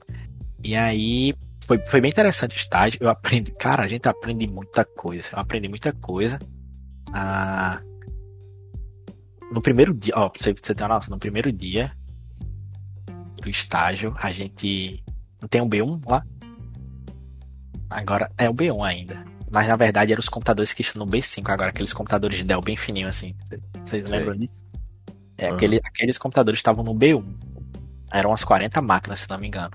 [0.63, 1.35] E aí,
[1.67, 2.99] foi, foi bem interessante o estágio.
[3.01, 5.27] Eu aprendi, cara, a gente aprende muita coisa.
[5.31, 6.39] Eu aprendi muita coisa.
[7.13, 7.81] Ah,
[9.51, 11.91] no primeiro dia, ó, pra você, você ter uma noção, no primeiro dia
[13.41, 15.03] do estágio, a gente.
[15.45, 16.25] Não tem um B1 lá?
[17.88, 19.23] Agora é o B1 ainda.
[19.51, 22.62] Mas na verdade eram os computadores que estão no B5 agora, aqueles computadores de Dell
[22.62, 23.36] bem fininhos assim.
[23.84, 24.53] Vocês lembram disso?
[25.38, 25.55] É, uhum.
[25.55, 27.23] aquele, aqueles computadores estavam no B1.
[28.12, 29.71] Eram umas 40 máquinas, se não me engano.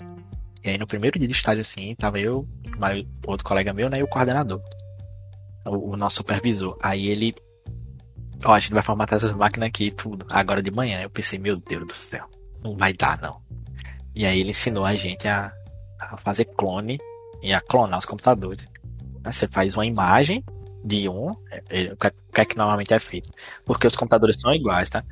[0.64, 2.44] E aí no primeiro dia de estágio, assim, tava eu,
[3.24, 4.60] outro colega meu, né, e o coordenador.
[5.64, 6.76] O, o nosso supervisor.
[6.82, 7.32] Aí ele.
[8.44, 10.26] Ó, a gente vai formatar essas máquinas aqui e tudo.
[10.30, 11.00] Agora de manhã.
[11.00, 12.26] Eu pensei, meu Deus do céu,
[12.60, 13.40] não vai dar não.
[14.16, 15.52] E aí ele ensinou a gente a,
[16.00, 16.98] a fazer clone
[17.42, 18.66] e a clonar os computadores.
[19.24, 20.42] Você faz uma imagem
[20.84, 23.30] de um, é, é, o que, é que normalmente é feito.
[23.66, 25.04] Porque os computadores são iguais, tá?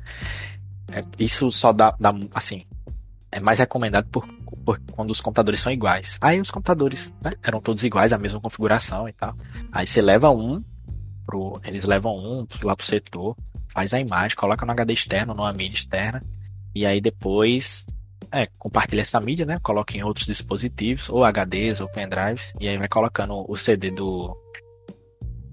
[0.91, 2.65] É, isso só dá, dá, assim,
[3.31, 4.27] é mais recomendado por,
[4.65, 6.17] por, quando os computadores são iguais.
[6.21, 9.35] Aí os computadores né, eram todos iguais, a mesma configuração e tal.
[9.71, 10.63] Aí você leva um,
[11.25, 15.53] pro, eles levam um lá pro setor, faz a imagem, coloca no HD externo, numa
[15.53, 16.23] mídia externa,
[16.73, 17.85] e aí depois
[18.31, 19.59] é, compartilha essa mídia, né?
[19.61, 24.35] Coloca em outros dispositivos, ou HDs, ou pendrives, e aí vai colocando o CD do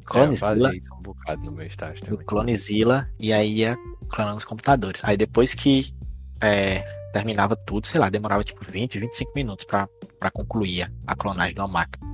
[0.05, 0.71] Clonezilla.
[0.71, 2.19] É, um bocado no meu estágio também.
[2.19, 3.77] Do Clonezilla, e aí ia
[4.09, 5.01] clonando os computadores.
[5.05, 5.95] Aí depois que
[6.41, 6.81] é,
[7.13, 11.69] terminava tudo, sei lá, demorava tipo 20, 25 minutos para concluir a clonagem de uma
[11.69, 12.07] máquina.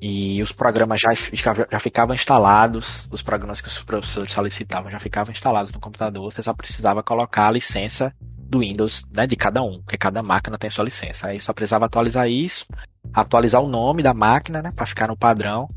[0.00, 5.32] E os programas já, já ficavam instalados, os programas que os professores solicitavam já ficavam
[5.32, 8.14] instalados no computador, você só precisava colocar a licença
[8.54, 11.28] do Windows né, de cada um, porque cada máquina tem sua licença.
[11.28, 12.66] Aí só precisava atualizar isso,
[13.12, 15.68] atualizar o nome da máquina, né, para ficar no padrão.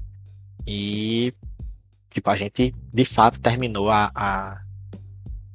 [0.65, 1.33] E
[2.09, 4.61] tipo, a gente de fato terminou a, a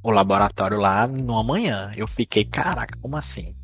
[0.02, 1.90] o laboratório lá numa manhã.
[1.96, 3.54] Eu fiquei, caraca, como assim?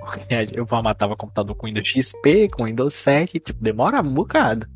[0.00, 4.66] Porque eu formatava computador com Windows XP, com Windows 7, tipo, demorava um bocado.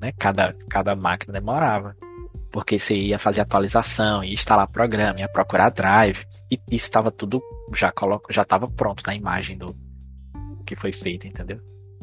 [0.00, 0.12] Né?
[0.18, 1.94] Cada, cada máquina demorava.
[2.52, 6.26] Porque você ia fazer atualização, ia instalar programa, ia procurar drive.
[6.50, 7.42] E estava tudo
[7.74, 9.74] já coloco, já estava pronto na imagem do
[10.66, 11.60] que foi feito, entendeu?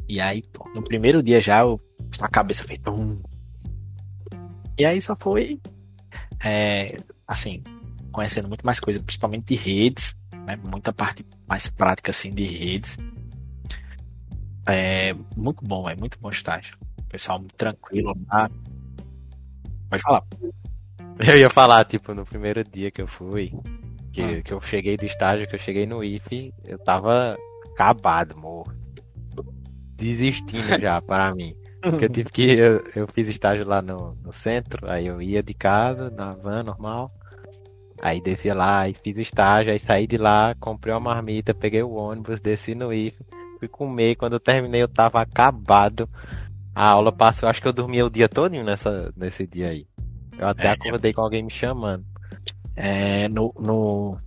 [0.07, 1.79] E aí, pô, no primeiro dia já eu,
[2.19, 2.79] a cabeça fez.
[2.79, 3.21] Pum.
[4.77, 5.61] E aí só foi.
[6.43, 7.61] É, assim,
[8.11, 10.57] conhecendo muito mais coisa, principalmente de redes, né?
[10.63, 12.97] muita parte mais prática assim de redes.
[14.65, 16.77] É muito bom, é muito bom estágio.
[17.07, 18.49] Pessoal muito tranquilo lá.
[19.89, 20.23] Pode falar.
[21.19, 23.51] Eu ia falar, tipo, no primeiro dia que eu fui,
[24.13, 24.41] que, ah.
[24.41, 27.37] que eu cheguei do estágio, que eu cheguei no IFE, eu tava
[27.73, 28.73] acabado, morto.
[29.97, 31.53] Desistindo já, para mim.
[31.81, 32.43] Porque eu tive que.
[32.59, 36.63] Eu, eu fiz estágio lá no, no centro, aí eu ia de casa, na van
[36.63, 37.11] normal.
[38.01, 41.83] Aí desci lá e fiz o estágio, aí saí de lá, comprei uma marmita, peguei
[41.83, 43.17] o ônibus, desci no IF,
[43.59, 44.15] fui comer.
[44.15, 46.09] Quando eu terminei, eu tava acabado.
[46.79, 49.85] A aula passa, eu acho que eu dormia o dia todo nessa, nesse dia aí.
[50.37, 52.05] Eu até é, acordei com alguém me chamando.
[52.73, 54.17] É, no, no...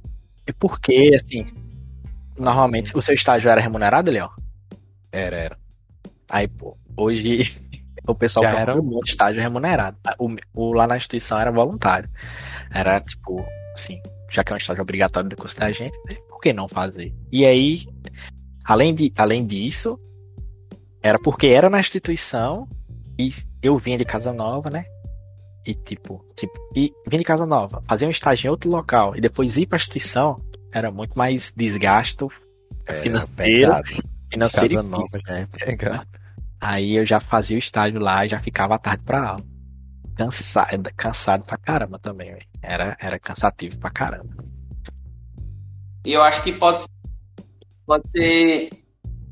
[0.47, 1.47] E por que, assim,
[2.37, 4.29] normalmente o seu estágio era remunerado, Leon?
[5.11, 5.59] Era, era.
[6.29, 7.59] Aí, pô, hoje
[8.07, 9.97] o pessoal Já era um monte de estágio remunerado.
[10.19, 12.11] O, o, lá na instituição era voluntário.
[12.71, 16.39] Era tipo, assim, já que é um estágio obrigatório do curso da gente, né, por
[16.39, 17.15] que não fazer?
[17.33, 17.87] E aí,
[18.63, 19.99] além, de, além disso,
[21.03, 22.69] era porque era na instituição
[23.19, 23.31] e
[23.63, 24.85] eu vinha de Casa Nova, né?
[25.67, 29.21] E tipo, tipo, e vinha de Casa Nova, fazer um estágio em outro local e
[29.21, 30.41] depois ir pra instituição
[30.73, 32.31] era muito mais desgasto
[32.87, 33.73] é, financeiro,
[34.31, 36.09] financeiro Casa e Nova é pegado.
[36.61, 39.45] Aí eu já fazia o estágio lá e já ficava à tarde pra aula.
[40.15, 42.47] Cansado, cansado pra caramba também, véio.
[42.63, 44.45] Era, era cansativo pra caramba.
[46.05, 46.85] E eu acho que pode,
[47.85, 48.71] pode ser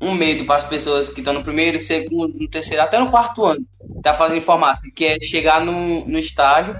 [0.01, 3.45] um medo para as pessoas que estão no primeiro, segundo, no terceiro, até no quarto
[3.45, 3.63] ano,
[4.01, 6.75] tá fazendo informática, que é chegar no, no estágio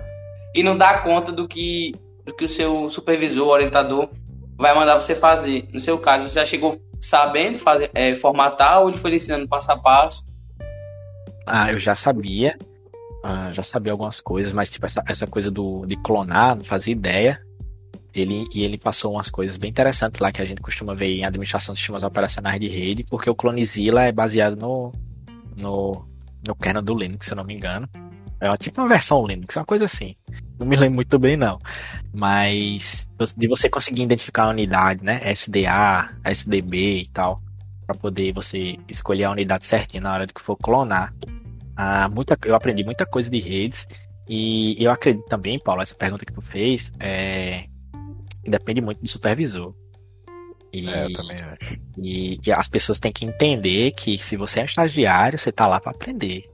[0.55, 1.91] e não dar conta do que,
[2.25, 4.10] do que o seu supervisor, orientador,
[4.57, 5.67] vai mandar você fazer.
[5.71, 9.71] No seu caso, você já chegou sabendo fazer, é, formatar ou ele foi ensinando passo
[9.71, 10.23] a passo?
[11.45, 12.57] Ah, eu já sabia.
[13.23, 16.91] Ah, já sabia algumas coisas, mas tipo, essa, essa coisa do, de clonar, não fazia
[16.91, 17.39] ideia.
[18.13, 21.26] Ele, e ele passou umas coisas bem interessantes lá que a gente costuma ver em
[21.26, 24.91] administração de sistemas operacionais de rede, porque o Clonezilla é baseado no,
[25.56, 26.06] no,
[26.45, 27.88] no kernel do Linux, se eu não me engano.
[28.41, 30.15] É tipo uma versão Linux, uma coisa assim.
[30.60, 31.60] Não me lembro muito bem, não.
[32.13, 35.21] Mas de você conseguir identificar a unidade, né?
[35.32, 37.41] SDA, SDB e tal,
[37.86, 41.13] para poder você escolher a unidade certinha na hora que for clonar.
[41.76, 43.88] Ah, muita, eu aprendi muita coisa de redes.
[44.28, 47.65] E eu acredito também, Paulo, essa pergunta que tu fez, é,
[48.49, 49.73] depende muito do supervisor.
[50.73, 51.77] E, é, eu também acho.
[51.97, 55.67] E, e, as pessoas têm que entender que se você é um estagiário, você tá
[55.67, 56.45] lá para aprender.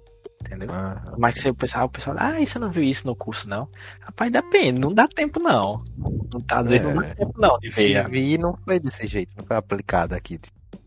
[0.41, 0.69] Entendeu?
[0.71, 3.67] Ah, Mas se o pessoal, o pessoal, ah, você não viu isso no curso, não?
[3.99, 5.83] Rapaz, depende, não dá tempo, não.
[5.97, 8.05] Não tá, às vezes é, não dá tempo, não, de ver.
[8.05, 10.39] Se vi, não foi desse jeito, não foi aplicado aqui.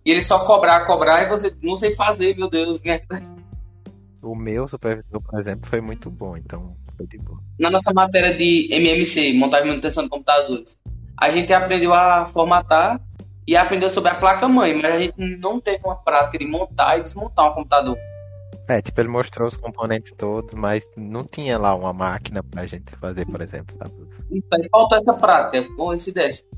[0.05, 2.81] E ele só cobrar, cobrar, e você não sei fazer, meu Deus.
[4.23, 7.39] O meu supervisor, por exemplo, foi muito bom, então foi de boa.
[7.59, 10.80] Na nossa matéria de MMC, montagem e manutenção de computadores,
[11.21, 12.99] a gente aprendeu a formatar
[13.47, 17.03] e aprendeu sobre a placa-mãe, mas a gente não teve uma prática de montar e
[17.03, 17.99] desmontar um computador.
[18.69, 22.95] É, tipo, ele mostrou os componentes todos, mas não tinha lá uma máquina pra gente
[22.97, 23.77] fazer, por exemplo.
[23.77, 23.87] Tá?
[24.31, 26.49] Então, faltou essa prática, ficou esse deste.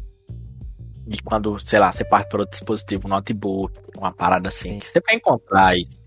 [1.09, 4.89] E quando, sei lá, você parte para outro dispositivo, um notebook, uma parada assim, que
[4.89, 6.03] você vai encontrar isso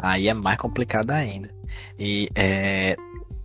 [0.00, 1.50] Aí é mais complicado ainda.
[1.98, 2.96] E é,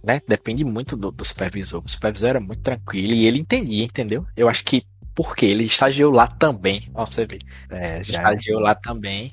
[0.04, 1.82] né, depende muito do, do, supervisor.
[1.84, 4.28] O supervisor era muito tranquilo e ele entendia, entendeu?
[4.36, 4.86] Eu acho que
[5.16, 6.90] porque ele estagiou lá também.
[6.94, 7.38] Ó, você vê.
[7.70, 9.32] É, já estagiou lá também.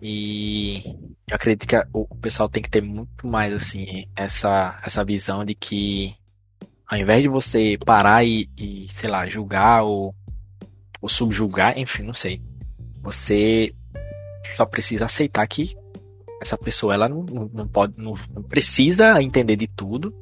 [0.00, 0.82] E
[1.28, 5.44] eu acredito que o, o pessoal tem que ter muito mais assim essa, essa visão
[5.44, 6.14] de que
[6.86, 10.14] ao invés de você parar e, e sei lá, julgar ou,
[11.00, 12.42] ou subjugar, enfim, não sei.
[13.00, 13.74] Você
[14.54, 15.74] só precisa aceitar que
[16.42, 20.12] essa pessoa ela não, não, pode, não, não, precisa entender de tudo.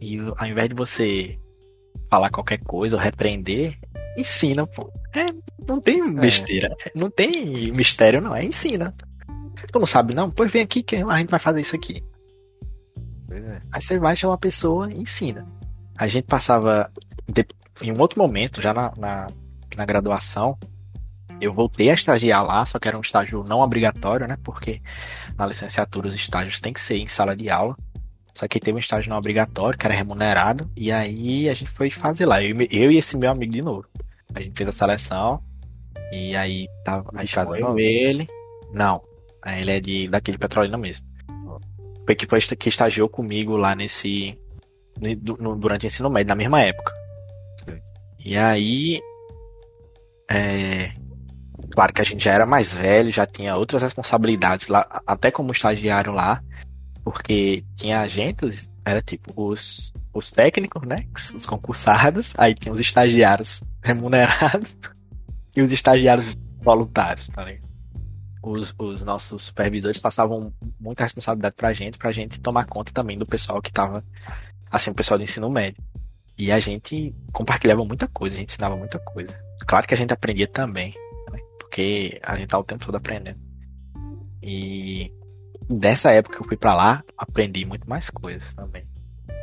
[0.00, 1.38] E ao invés de você
[2.10, 3.78] falar qualquer coisa ou repreender,
[4.16, 4.90] ensina, pô.
[5.14, 5.26] É,
[5.68, 6.10] não tem é.
[6.10, 6.92] besteira, é.
[6.94, 8.94] não tem mistério, não, é ensina.
[9.70, 10.30] Tu não sabe, não?
[10.30, 12.02] Pois vem aqui que a gente vai fazer isso aqui.
[13.30, 13.60] É.
[13.72, 15.46] Aí você vai chamar a pessoa e ensina.
[15.98, 16.90] A gente passava
[17.82, 19.26] em um outro momento, já na, na,
[19.76, 20.58] na graduação,
[21.40, 24.38] eu voltei a estagiar lá, só que era um estágio não obrigatório, né?
[24.42, 24.80] Porque
[25.36, 27.76] na licenciatura os estágios têm que ser em sala de aula.
[28.34, 31.90] Só que teve um estágio não obrigatório, que era remunerado, e aí a gente foi
[31.90, 32.42] fazer lá.
[32.42, 33.86] Eu, eu e esse meu amigo de novo.
[34.34, 35.42] A gente fez a seleção,
[36.12, 37.10] e aí tava.
[37.14, 38.26] Aí chamou eu, ele.
[38.72, 39.02] Não,
[39.46, 41.06] ele é de daquele Petrolina mesmo.
[42.04, 44.38] Foi que foi que estagiou comigo lá nesse.
[45.00, 46.92] No, durante o ensino médio, na mesma época.
[48.24, 49.00] E aí.
[50.30, 50.92] É,
[51.76, 55.52] Claro que a gente já era mais velho, já tinha outras responsabilidades lá, até como
[55.52, 56.42] estagiário lá,
[57.04, 61.06] porque tinha agentes, era tipo os, os técnicos, né?
[61.34, 64.74] Os concursados, aí tinha os estagiários remunerados
[65.54, 67.68] e os estagiários voluntários, tá ligado?
[68.42, 73.26] Os, os nossos supervisores passavam muita responsabilidade pra gente, pra gente tomar conta também do
[73.26, 74.02] pessoal que tava,
[74.70, 75.84] assim, o pessoal do ensino médio.
[76.38, 79.38] E a gente compartilhava muita coisa, a gente ensinava muita coisa.
[79.66, 80.94] Claro que a gente aprendia também
[81.66, 83.40] porque a gente tá o tempo todo aprendendo.
[84.42, 85.10] E
[85.68, 88.86] dessa época que eu fui para lá, aprendi muito mais coisas também.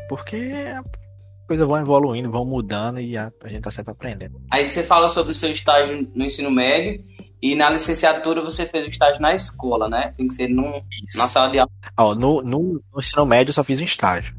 [0.07, 4.41] Porque as coisas vão evoluindo, vão mudando e a, a gente tá sempre aprendendo.
[4.51, 7.03] Aí você fala sobre o seu estágio no ensino médio
[7.41, 10.13] E na licenciatura você fez o estágio na escola, né?
[10.15, 10.81] Tem que ser num,
[11.15, 11.71] na sala de aula.
[11.97, 14.33] Ó, no, no, no, ensino médio eu só fiz um estágio.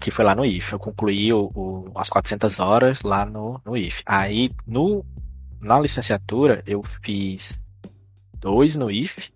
[0.00, 0.72] Que foi lá no IF.
[0.72, 4.02] Eu concluí o, o, as 400 horas lá no, no IF.
[4.06, 5.04] Aí, no,
[5.60, 7.60] na licenciatura, eu fiz
[8.34, 9.32] dois no IF.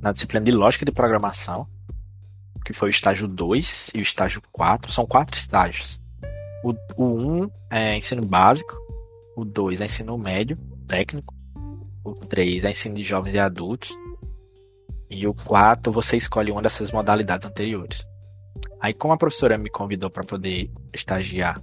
[0.00, 1.66] Na disciplina de lógica de programação.
[2.64, 4.90] Que foi o estágio 2 e o estágio 4.
[4.92, 6.00] São quatro estágios.
[6.62, 8.76] O 1 um é ensino básico.
[9.36, 11.34] O 2 é ensino médio, técnico.
[12.04, 13.90] O 3 é ensino de jovens e adultos.
[15.08, 18.06] E o 4 você escolhe uma dessas modalidades anteriores.
[18.80, 21.60] Aí, como a professora me convidou para poder estagiar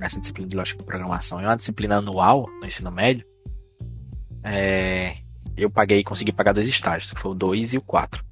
[0.00, 3.24] nessa disciplina de lógica de programação, é uma disciplina anual no ensino médio,
[4.42, 5.18] é,
[5.56, 8.24] eu paguei, consegui pagar dois estágios, foi o 2 e o 4.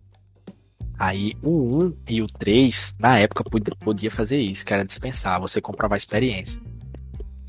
[0.98, 3.44] Aí o 1 e o 3, na época,
[3.78, 6.60] podia fazer isso, que era dispensar, você comprovar a experiência.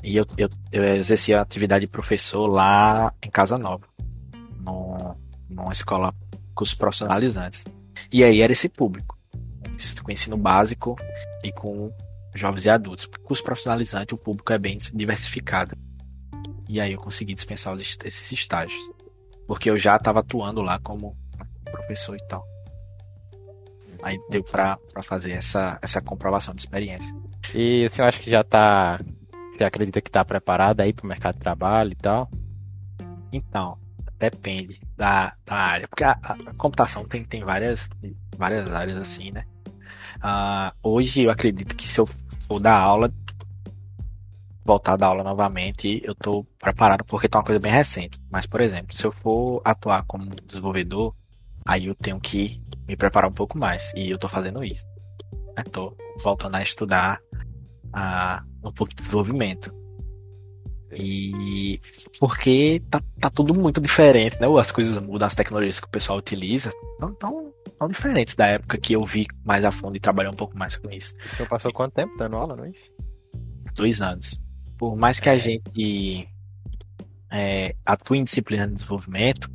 [0.04, 3.84] E eu, eu, eu exercia a atividade de professor lá em Casa Nova
[4.64, 5.16] no,
[5.48, 6.14] numa escola
[6.54, 7.64] cursos profissionalizantes.
[8.12, 9.18] E aí era esse público,
[10.02, 10.96] com ensino básico
[11.42, 11.90] e com
[12.34, 13.06] jovens e adultos.
[13.24, 15.76] Curso profissionalizante, o público é bem diversificado.
[16.68, 18.80] E aí eu consegui dispensar esses estágios.
[19.46, 21.16] Porque eu já estava atuando lá como
[21.64, 22.44] professor e tal.
[24.02, 27.12] Aí deu para fazer essa, essa comprovação de experiência.
[27.54, 28.98] E o senhor acha que já está
[29.56, 32.30] Você acredita que está preparado aí para o mercado de trabalho e tal?
[33.32, 33.76] Então,
[34.20, 35.88] Depende da, da área.
[35.88, 37.88] Porque a, a, computação tem, tem várias,
[38.36, 39.46] várias áreas assim, né?
[40.22, 42.06] Uh, hoje eu acredito que se eu
[42.46, 43.12] for dar aula,
[44.64, 48.20] voltar da aula novamente, eu estou preparado porque tá uma coisa bem recente.
[48.30, 51.14] Mas, por exemplo, se eu for atuar como desenvolvedor,
[51.64, 53.92] aí eu tenho que me preparar um pouco mais.
[53.94, 54.84] E eu estou fazendo isso.
[55.58, 57.20] Estou voltando a estudar
[58.62, 59.74] um pouco de desenvolvimento.
[60.92, 61.80] E
[62.18, 64.46] porque tá, tá tudo muito diferente, né?
[64.58, 68.76] As coisas mudam, as tecnologias que o pessoal utiliza não tão, tão diferentes da época
[68.76, 71.16] que eu vi mais a fundo e trabalhei um pouco mais com isso.
[71.24, 72.72] O senhor passou quanto tempo dando aula, não é?
[73.74, 74.38] Dois anos.
[74.76, 75.38] Por mais que a é.
[75.38, 76.28] gente
[77.32, 79.50] é, atue em disciplina de desenvolvimento,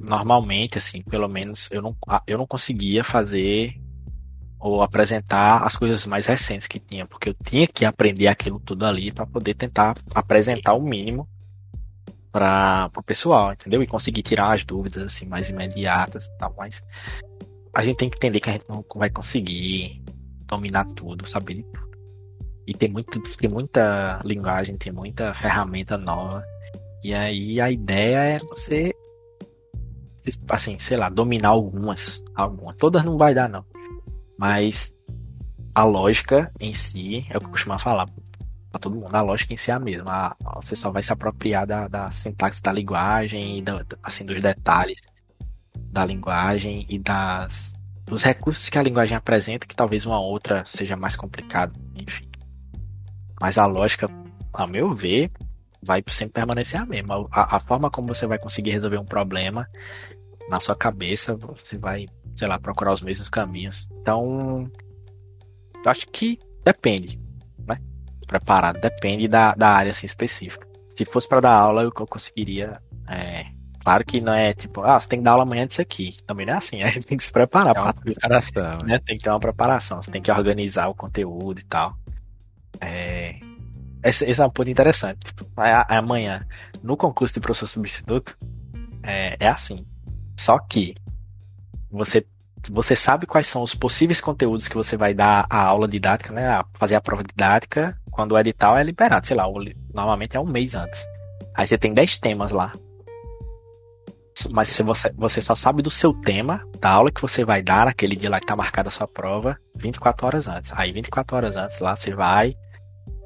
[0.00, 1.94] normalmente, assim, pelo menos eu não,
[2.26, 3.74] eu não conseguia fazer
[4.58, 8.86] ou apresentar as coisas mais recentes que tinha, porque eu tinha que aprender aquilo tudo
[8.86, 11.28] ali para poder tentar apresentar o mínimo
[12.30, 13.82] para o pessoal, entendeu?
[13.82, 16.82] E conseguir tirar as dúvidas assim mais imediatas e tal, mas
[17.74, 20.02] a gente tem que entender que a gente não vai conseguir
[20.46, 21.88] dominar tudo, saber de tudo.
[22.66, 26.44] E tem, muito, tem muita linguagem, tem muita ferramenta nova.
[27.02, 28.92] E aí a ideia é você,
[30.50, 32.22] assim, sei lá, dominar algumas.
[32.34, 32.76] algumas.
[32.76, 33.64] Todas não vai dar, não.
[34.38, 34.92] Mas
[35.74, 38.06] a lógica em si, é o que eu costumo falar
[38.70, 40.36] para todo mundo, a lógica em si é a mesma.
[40.56, 45.00] você só vai se apropriar da, da sintaxe da linguagem e da, assim, dos detalhes
[45.90, 47.72] da linguagem e das,
[48.04, 52.28] dos recursos que a linguagem apresenta, que talvez uma outra seja mais complicado, enfim.
[53.40, 54.08] Mas a lógica,
[54.52, 55.30] a meu ver,
[55.82, 57.26] vai sempre permanecer a mesma.
[57.30, 59.66] A, a forma como você vai conseguir resolver um problema
[60.48, 62.06] na sua cabeça, você vai
[62.38, 63.88] sei lá, procurar os mesmos caminhos.
[64.00, 64.70] Então,
[65.84, 67.20] acho que depende?
[68.28, 70.68] Preparado, depende da, da área assim, específica.
[70.94, 72.78] Se fosse para dar aula, eu, eu conseguiria.
[73.08, 73.46] É,
[73.82, 76.14] claro que não é tipo, ah, você tem que dar aula amanhã disso aqui.
[76.26, 77.74] Também não é assim, a gente tem que se preparar.
[77.74, 78.78] É uma pra, preparação.
[78.84, 78.98] Né?
[78.98, 81.96] Tem que ter uma preparação, você tem que organizar o conteúdo e tal.
[82.80, 83.40] É,
[84.04, 85.20] esse, esse é um ponto interessante.
[85.24, 85.46] Tipo,
[85.88, 86.46] amanhã,
[86.82, 88.36] no concurso de professor substituto,
[89.02, 89.86] é, é assim.
[90.38, 90.94] Só que
[91.90, 92.26] você
[92.70, 96.62] você sabe quais são os possíveis conteúdos que você vai dar a aula didática, né?
[96.74, 99.44] fazer a prova didática, quando o edital é liberado, sei lá,
[99.92, 101.06] normalmente é um mês antes.
[101.54, 102.72] Aí você tem 10 temas lá.
[104.50, 107.86] Mas se você, você só sabe do seu tema, da aula que você vai dar
[107.86, 110.72] naquele dia lá que tá marcada a sua prova, 24 horas antes.
[110.74, 112.54] Aí 24 horas antes lá você vai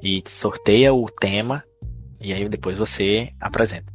[0.01, 1.63] e sorteia o tema
[2.19, 3.93] e aí depois você apresenta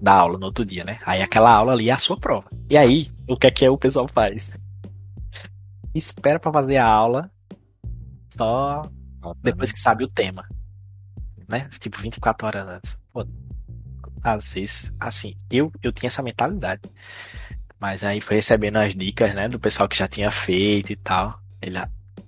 [0.00, 0.98] da aula no outro dia, né?
[1.04, 2.48] Aí aquela aula ali é a sua prova.
[2.70, 4.50] E aí, o que é que o pessoal faz?
[5.98, 7.30] Espera para fazer a aula
[8.30, 8.82] só
[9.42, 10.46] depois que sabe o tema.
[11.48, 11.68] Né?
[11.78, 12.98] Tipo, 24 horas antes.
[13.12, 13.26] Pô,
[14.22, 16.82] às vezes, assim, eu, eu tinha essa mentalidade.
[17.80, 21.40] Mas aí foi recebendo as dicas, né, do pessoal que já tinha feito e tal.
[21.62, 21.78] Ele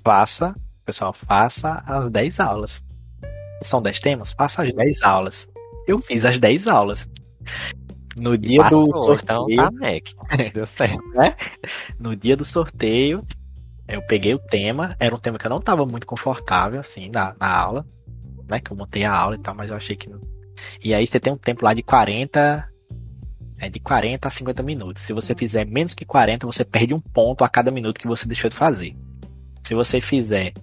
[0.05, 0.55] faça,
[0.85, 2.83] pessoal, faça as 10 aulas.
[3.63, 4.33] São 10 temas?
[4.33, 5.49] Faça as 10 aulas.
[5.87, 7.09] Eu fiz as 10 aulas.
[8.19, 9.47] No dia Passou, do sorteio.
[9.51, 10.53] Então tá Mac.
[10.55, 11.09] Deu certo.
[11.11, 11.37] Né?
[11.99, 13.25] No dia do sorteio,
[13.91, 14.97] eu peguei o tema.
[14.99, 17.87] Era um tema que eu não estava muito confortável, assim, na, na aula.
[18.49, 18.61] Né?
[18.61, 20.09] Que eu montei a aula e tal, mas eu achei que.
[20.09, 20.21] Não...
[20.83, 22.71] E aí você tem um tempo lá de 40
[23.61, 25.03] é de 40 a 50 minutos.
[25.03, 28.27] Se você fizer menos que 40, você perde um ponto a cada minuto que você
[28.27, 28.97] deixou de fazer.
[29.63, 30.55] Se você fizer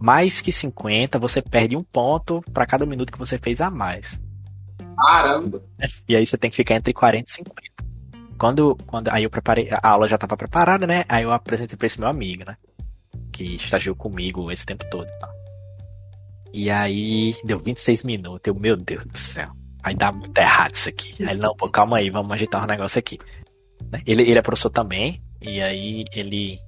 [0.00, 4.20] mais que 50, você perde um ponto para cada minuto que você fez a mais.
[4.96, 5.62] Caramba!
[6.08, 7.60] E aí você tem que ficar entre 40 e 50.
[8.36, 11.04] Quando, quando aí eu preparei, a aula já estava preparada, né?
[11.08, 12.56] Aí eu apresentei para esse meu amigo, né?
[13.40, 15.32] Que estagiou comigo esse tempo todo, tá?
[16.52, 18.42] E aí deu 26 minutos.
[18.44, 19.50] Eu, meu Deus do céu.
[19.82, 21.14] Vai dar muito errado isso aqui.
[21.24, 23.18] Aí, não, pô, calma aí, vamos ajeitar um negócio aqui.
[23.90, 24.02] Né?
[24.06, 26.58] Ele, ele é professor também, e aí ele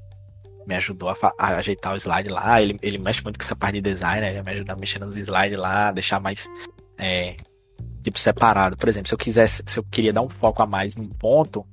[0.66, 2.62] me ajudou a, a, ajeitar o slide lá.
[2.62, 4.30] Ele, ele mexe muito com essa parte de design, né?
[4.30, 6.48] Ele me ajuda a mexer nos slides lá, deixar mais
[6.96, 7.36] é,
[8.02, 8.78] tipo separado.
[8.78, 11.66] Por exemplo, se eu quisesse, se eu queria dar um foco a mais num ponto,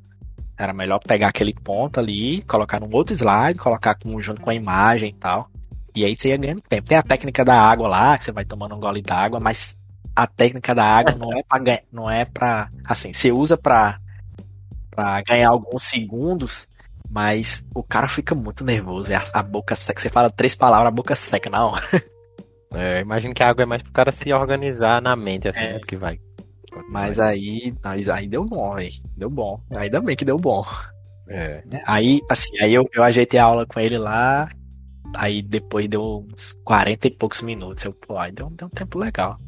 [0.59, 4.53] era melhor pegar aquele ponto ali, colocar num outro slide, colocar com, junto com a
[4.53, 5.49] imagem e tal.
[5.95, 6.89] E aí você ia ganhando tempo.
[6.89, 9.77] Tem a técnica da água lá, que você vai tomando um gole d'água, mas
[10.13, 13.99] a técnica da água não é para ganhar, não é para assim, você usa para
[14.91, 16.67] para ganhar alguns segundos,
[17.09, 20.95] mas o cara fica muito nervoso, a, a boca seca, você fala três palavras, a
[20.95, 21.85] boca seca na hora.
[22.73, 25.61] É, eu imagino que a água é mais pro cara se organizar na mente, assim,
[25.61, 25.79] é.
[25.79, 26.19] que vai.
[26.89, 28.89] Mas aí, aí, aí deu bom, aí.
[29.15, 29.61] Deu bom.
[29.71, 30.65] Ainda bem que deu bom.
[31.27, 31.63] É.
[31.85, 34.49] Aí, assim, aí eu, eu ajeitei a aula com ele lá.
[35.15, 37.83] Aí depois deu uns 40 e poucos minutos.
[37.83, 39.39] Eu, pô, aí deu, deu um tempo legal.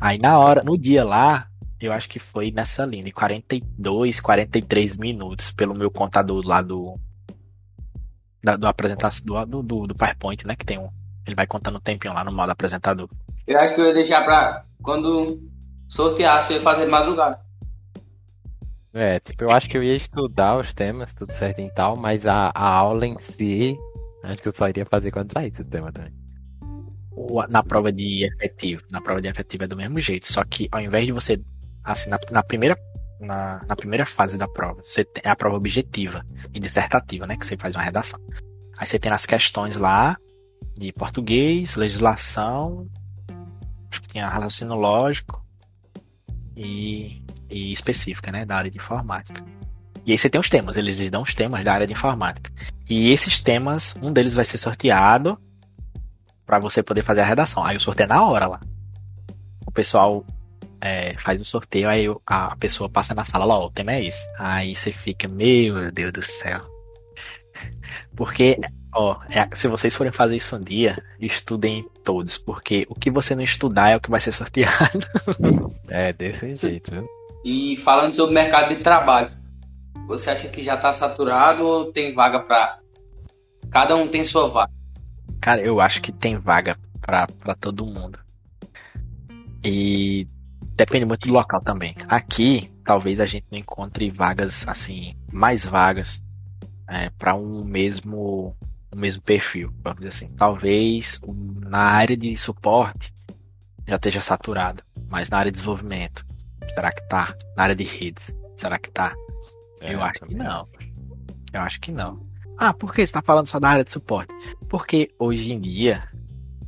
[0.00, 1.48] Aí na hora, no dia lá,
[1.80, 6.98] eu acho que foi nessa linha, 42, 43 minutos pelo meu contador lá do.
[8.42, 10.54] Da, do apresentação do, do, do PowerPoint, né?
[10.54, 10.88] Que tem um.
[11.26, 13.08] Ele vai contando o tempinho lá no modo apresentador.
[13.46, 14.64] Eu acho que eu ia deixar pra.
[14.82, 15.40] Quando
[15.88, 17.40] sorteasse, eu ia fazer de madrugada.
[18.92, 22.26] É, tipo, eu acho que eu ia estudar os temas, tudo certinho e tal, mas
[22.26, 23.76] a, a aula em si,
[24.24, 26.26] acho que eu só iria fazer quando saísse o tema também
[27.48, 28.82] na prova de efetivo.
[28.90, 31.40] Na prova de efetivo é do mesmo jeito, só que ao invés de você,
[31.82, 32.76] assim, na, na primeira
[33.18, 36.22] na, na, primeira fase da prova, você tem a prova objetiva
[36.52, 38.20] e dissertativa, né, que você faz uma redação.
[38.76, 40.18] Aí você tem as questões lá
[40.76, 42.86] de português, legislação,
[43.90, 45.42] acho que tinha raciocínio lógico
[46.56, 49.44] e, e específica, né, da área de informática.
[50.04, 52.50] E aí você tem os temas, eles dão os temas da área de informática.
[52.88, 55.38] E esses temas, um deles vai ser sorteado
[56.46, 57.64] para você poder fazer a redação.
[57.64, 58.60] Aí o sorteio é na hora lá.
[59.66, 60.24] O pessoal
[60.80, 64.24] é, faz o sorteio, aí a pessoa passa na sala lá, o tema é esse.
[64.38, 66.60] Aí você fica, meu Deus do céu.
[68.14, 68.56] Porque,
[68.96, 73.34] ó, é, se vocês forem fazer isso um dia, estudem todos, porque o que você
[73.34, 75.06] não estudar é o que vai ser sorteado.
[75.88, 77.06] é, desse jeito, viu?
[77.44, 79.30] E falando sobre mercado de trabalho,
[80.08, 82.78] você acha que já está saturado ou tem vaga para
[83.70, 84.72] cada um tem sua vaga?
[85.40, 88.18] Cara, eu acho que tem vaga para todo mundo.
[89.62, 90.26] E
[90.74, 91.94] depende muito do local também.
[92.08, 96.22] Aqui, talvez a gente não encontre vagas assim, mais vagas
[96.88, 98.56] é, para um mesmo
[98.92, 100.28] um mesmo perfil, vamos dizer assim.
[100.36, 101.20] Talvez
[101.60, 103.12] na área de suporte
[103.86, 106.24] já esteja saturado, mas na área de desenvolvimento,
[106.74, 107.36] será que tá?
[107.56, 109.14] Na área de redes, será que tá?
[109.80, 110.68] É, eu acho que não.
[111.52, 112.26] Eu acho que não.
[112.58, 114.32] Ah, por que você está falando só da área de suporte?
[114.68, 116.08] Porque hoje em dia,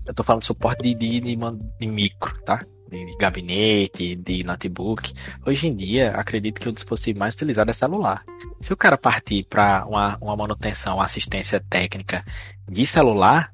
[0.07, 1.37] eu estou falando de suporte de, de, de,
[1.81, 2.65] de micro, tá?
[2.89, 5.13] De, gabinete, de notebook.
[5.47, 8.25] Hoje em dia, acredito que o dispositivo mais utilizado é celular.
[8.61, 12.25] Se o cara partir para uma, uma manutenção, uma assistência técnica
[12.67, 13.53] de celular,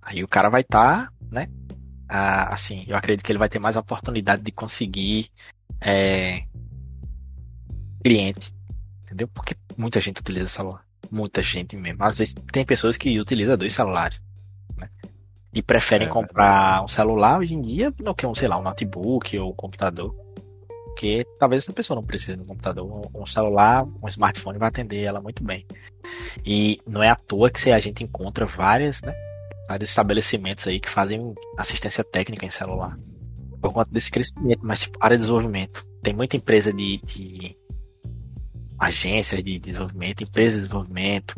[0.00, 1.48] aí o cara vai estar, tá, né?
[2.08, 5.30] Ah, assim, eu acredito que ele vai ter mais oportunidade de conseguir
[5.80, 6.44] é,
[8.02, 8.54] cliente,
[9.02, 9.28] entendeu?
[9.28, 12.02] Porque muita gente utiliza celular muita gente mesmo.
[12.02, 14.22] Às vezes tem pessoas que utilizam dois celulares.
[15.54, 18.62] E preferem é, comprar um celular hoje em dia do que um, sei lá, um
[18.62, 20.14] notebook ou um computador.
[20.86, 23.10] Porque talvez essa pessoa não precise de um computador.
[23.14, 25.66] Um celular, um smartphone vai atender ela muito bem.
[26.44, 29.14] E não é à toa que a gente encontra várias, né?
[29.68, 32.98] Vários estabelecimentos aí que fazem assistência técnica em celular.
[33.60, 35.86] Por conta desse crescimento, mas tipo, área de desenvolvimento.
[36.02, 37.56] Tem muita empresa de, de
[38.78, 41.34] agências de desenvolvimento, empresas de desenvolvimento,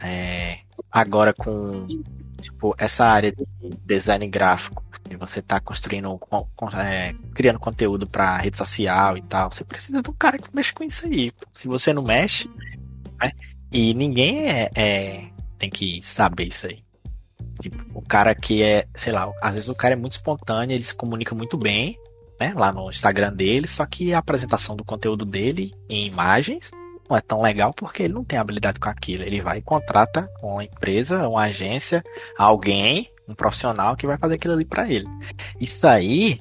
[0.00, 0.58] é,
[0.90, 1.86] agora com
[2.40, 3.46] tipo, essa área de
[3.84, 6.20] design gráfico, e você está construindo,
[6.76, 10.72] é, criando conteúdo para rede social e tal, você precisa de um cara que mexe
[10.72, 11.32] com isso aí.
[11.52, 12.50] Se você não mexe,
[13.20, 13.30] né,
[13.72, 15.28] e ninguém é, é,
[15.58, 16.82] tem que saber isso aí.
[17.60, 20.84] Tipo, o cara que é, sei lá, às vezes o cara é muito espontâneo, ele
[20.84, 21.96] se comunica muito bem,
[22.38, 26.70] né, lá no Instagram dele, só que a apresentação do conteúdo dele em imagens
[27.08, 29.22] não é tão legal porque ele não tem habilidade com aquilo.
[29.22, 32.02] Ele vai e contrata uma empresa, uma agência,
[32.38, 35.06] alguém, um profissional que vai fazer aquilo ali para ele.
[35.60, 36.40] Isso aí,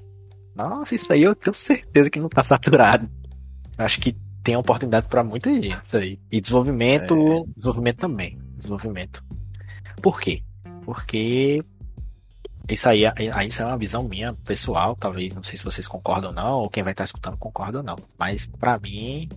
[0.56, 3.10] nossa, isso aí eu tenho certeza que não tá saturado.
[3.78, 6.20] Eu acho que tem oportunidade para muita gente isso aí.
[6.32, 7.44] E desenvolvimento, é.
[7.58, 8.40] desenvolvimento também.
[8.58, 9.24] Desenvolvimento.
[10.02, 10.42] Por quê?
[10.86, 11.64] Porque
[12.70, 13.04] isso aí,
[13.48, 16.70] isso é uma visão minha pessoal, talvez, não sei se vocês concordam ou não, ou
[16.70, 17.96] quem vai estar escutando concorda ou não.
[18.18, 19.30] Mas para mim,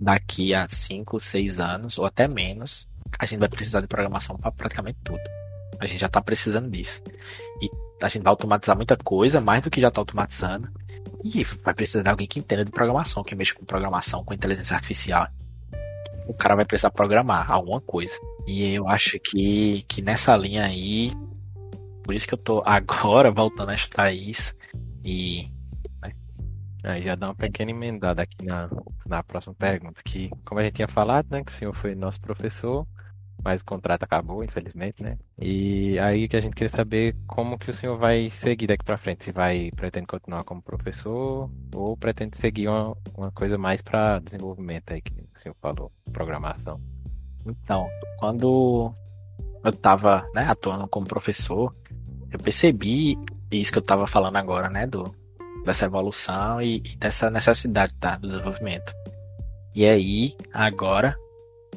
[0.00, 2.88] daqui a 5, 6 anos, ou até menos,
[3.18, 5.20] a gente vai precisar de programação para praticamente tudo.
[5.78, 7.02] A gente já está precisando disso.
[7.60, 7.68] E
[8.02, 10.68] a gente vai automatizar muita coisa, mais do que já está automatizando.
[11.22, 14.74] E vai precisar de alguém que entenda de programação, que mexa com programação, com inteligência
[14.74, 15.28] artificial.
[16.26, 18.12] O cara vai precisar programar alguma coisa.
[18.46, 21.12] E eu acho que, que nessa linha aí,
[22.02, 24.54] por isso que eu tô agora voltando a estudar isso.
[25.04, 25.50] E.
[26.82, 28.68] Aí já dá uma pequena emendada aqui na,
[29.06, 30.00] na próxima pergunta.
[30.04, 31.44] Que, como a gente tinha falado, né?
[31.44, 32.86] Que o senhor foi nosso professor
[33.42, 35.18] mas o contrato acabou, infelizmente, né?
[35.38, 38.96] E aí que a gente queria saber como que o senhor vai seguir daqui para
[38.96, 44.18] frente, se vai pretende continuar como professor ou pretende seguir uma, uma coisa mais para
[44.18, 46.80] desenvolvimento aí que o senhor falou, programação.
[47.46, 48.94] Então, quando
[49.64, 51.74] eu estava né, atuando como professor,
[52.30, 53.18] eu percebi
[53.50, 55.14] isso que eu estava falando agora, né, do
[55.64, 58.92] dessa evolução e, dessa necessidade tá, do desenvolvimento.
[59.74, 61.16] E aí, agora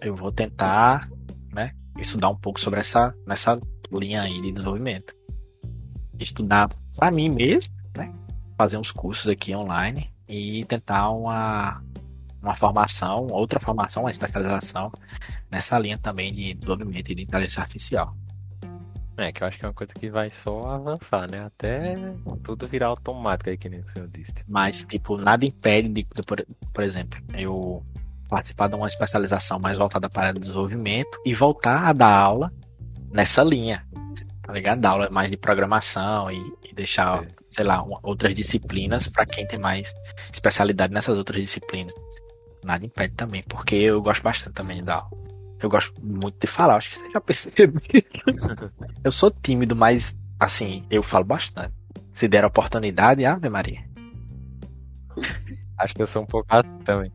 [0.01, 1.07] eu vou tentar
[1.53, 1.71] né?
[1.97, 3.59] Estudar um pouco sobre essa nessa
[3.91, 5.15] linha aí de desenvolvimento.
[6.19, 8.13] Estudar para mim mesmo, né?
[8.57, 11.81] Fazer uns cursos aqui online e tentar uma
[12.41, 14.91] uma formação, outra formação, uma especialização
[15.49, 18.15] nessa linha também de desenvolvimento e de inteligência artificial.
[19.17, 21.45] É, que eu acho que é uma coisa que vai só avançar, né?
[21.45, 21.95] Até
[22.43, 24.33] tudo virar automático aí, que nem o senhor disse.
[24.47, 26.43] Mas, tipo, nada impede de, de por,
[26.73, 27.83] por exemplo, eu
[28.27, 32.51] participar de uma especialização mais voltada para o desenvolvimento e voltar a dar aula
[33.11, 33.85] nessa linha,
[34.41, 34.81] tá ligado?
[34.81, 37.27] Dar aula mais de programação e, e deixar, é.
[37.51, 39.93] sei lá, uma, outras disciplinas para quem tem mais
[40.31, 41.93] especialidade nessas outras disciplinas.
[42.63, 45.32] Nada impede também, porque eu gosto bastante também de dar aula.
[45.63, 47.73] Eu gosto muito de falar, acho que você já percebeu.
[49.03, 51.73] eu sou tímido, mas assim, eu falo bastante.
[52.13, 53.81] Se der a oportunidade, Ave Maria.
[55.79, 57.11] Acho que eu sou um pouco assim também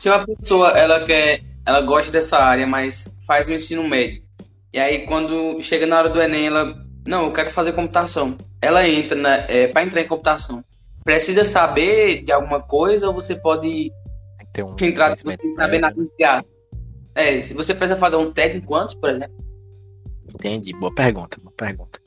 [0.00, 4.22] se uma pessoa ela quer, ela gosta dessa área, mas faz no ensino médio,
[4.72, 6.74] e aí quando chega na hora do Enem, ela,
[7.06, 8.38] não, eu quero fazer computação.
[8.62, 10.64] Ela entra na, é, para entrar em computação.
[11.04, 13.92] Precisa saber de alguma coisa ou você pode
[14.58, 16.24] um entrar sem saber nada de
[17.20, 19.36] É, se você precisa fazer um técnico antes, por exemplo.
[20.32, 22.00] Entendi, boa pergunta, boa pergunta.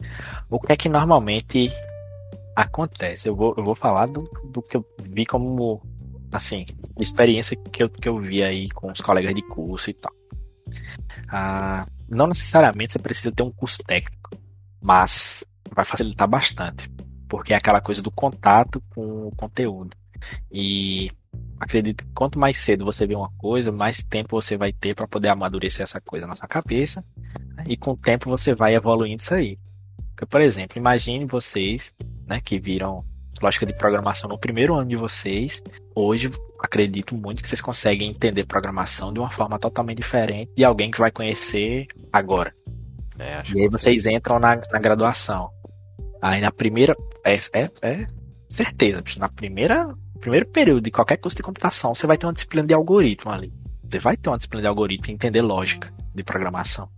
[0.49, 1.69] O que é que normalmente
[2.55, 3.29] acontece?
[3.29, 5.81] Eu vou, eu vou falar do, do que eu vi como
[6.31, 6.65] assim,
[6.99, 10.13] experiência que eu, que eu vi aí com os colegas de curso e tal.
[11.29, 14.31] Ah, não necessariamente você precisa ter um curso técnico,
[14.81, 16.89] mas vai facilitar bastante,
[17.29, 19.95] porque é aquela coisa do contato com o conteúdo.
[20.51, 21.11] E
[21.59, 25.07] acredito que quanto mais cedo você vê uma coisa, mais tempo você vai ter para
[25.07, 27.03] poder amadurecer essa coisa na sua cabeça,
[27.55, 27.63] né?
[27.67, 29.57] e com o tempo você vai evoluindo isso aí.
[30.09, 31.93] Porque, por exemplo, imagine vocês
[32.27, 33.03] né, que viram
[33.41, 35.61] lógica de programação no primeiro ano de vocês,
[35.93, 40.89] hoje acredito muito que vocês conseguem entender programação de uma forma totalmente diferente de alguém
[40.89, 42.53] que vai conhecer agora.
[43.19, 45.49] É, e aí vocês entram na, na, graduação.
[46.21, 46.95] Aí na primeira.
[47.23, 48.07] É, é, é
[48.49, 49.93] certeza, na primeira.
[50.23, 53.51] Primeiro período de qualquer curso de computação, você vai ter uma disciplina de algoritmo ali.
[53.83, 56.89] Você vai ter uma disciplina de algoritmo e entender lógica de programação.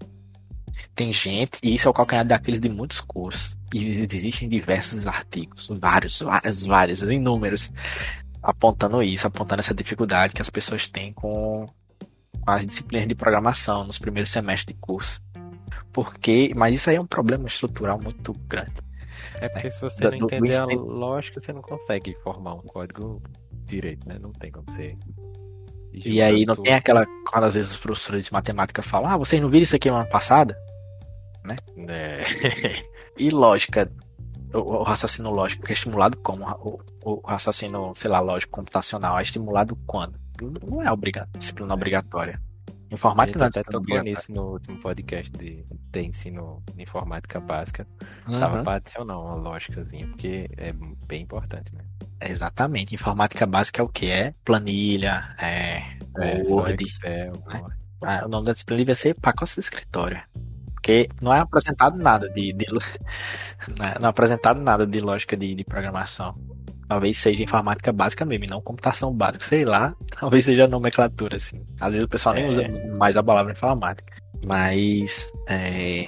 [0.93, 5.67] Tem gente, e isso é o calcanhar daqueles de muitos cursos, e existem diversos artigos,
[5.71, 7.71] vários, vários, vários, inúmeros,
[8.43, 11.67] apontando isso, apontando essa dificuldade que as pessoas têm com
[12.45, 15.19] as disciplinas de programação nos primeiros semestres de curso.
[15.91, 18.85] Porque, mas isso aí é um problema estrutural muito grande.
[19.41, 23.21] É porque se você não entender a lógica, você não consegue formar um código
[23.67, 24.17] direito, né?
[24.19, 24.95] Não tem como ser.
[25.93, 27.05] E aí não tem aquela.
[27.31, 29.95] Quando às vezes os professores de matemática falam, ah, vocês não viram isso aqui no
[29.95, 30.53] ano passado?
[31.45, 31.55] né?
[31.87, 32.25] É.
[33.17, 33.89] e lógica,
[34.53, 36.45] o, o, raciocínio lógico é estimulado como?
[36.45, 40.19] O, o, raciocínio, sei lá, lógico computacional é estimulado quando?
[40.41, 42.41] Não é obrigado, disciplina obrigatória.
[42.95, 47.87] Informática não é até tocou nisso no último podcast de, de ensino de informática básica.
[48.27, 48.39] Uhum.
[48.39, 50.73] Tava para adicionar uma lógicazinha, porque é
[51.07, 51.83] bem importante, né?
[52.21, 52.95] exatamente.
[52.95, 54.07] Informática básica é o que?
[54.07, 56.83] É planilha, é, é Word.
[56.83, 57.61] Excel, né?
[58.01, 60.21] ah, o nome da disciplina devia ser pacote de escritório.
[60.73, 62.65] Porque não é apresentado nada de, de
[63.99, 66.35] não é apresentado nada de lógica de, de, programação.
[66.87, 69.95] Talvez seja informática básica mesmo, não computação básica, sei lá.
[70.19, 71.65] Talvez seja nomenclatura, assim.
[71.79, 72.41] Às vezes o pessoal é.
[72.41, 74.13] nem usa mais a palavra informática.
[74.45, 76.07] Mas é,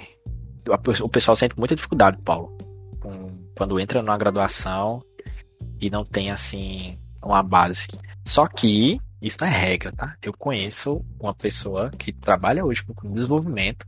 [1.01, 2.55] o pessoal sente muita dificuldade, Paulo,
[3.55, 5.01] quando entra numa graduação
[5.79, 7.87] e não tem assim uma base.
[8.25, 10.15] Só que isso não é regra, tá?
[10.21, 13.85] Eu conheço uma pessoa que trabalha hoje com desenvolvimento,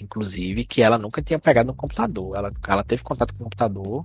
[0.00, 2.36] inclusive, que ela nunca tinha pegado no computador.
[2.36, 4.04] Ela, ela teve contato com o computador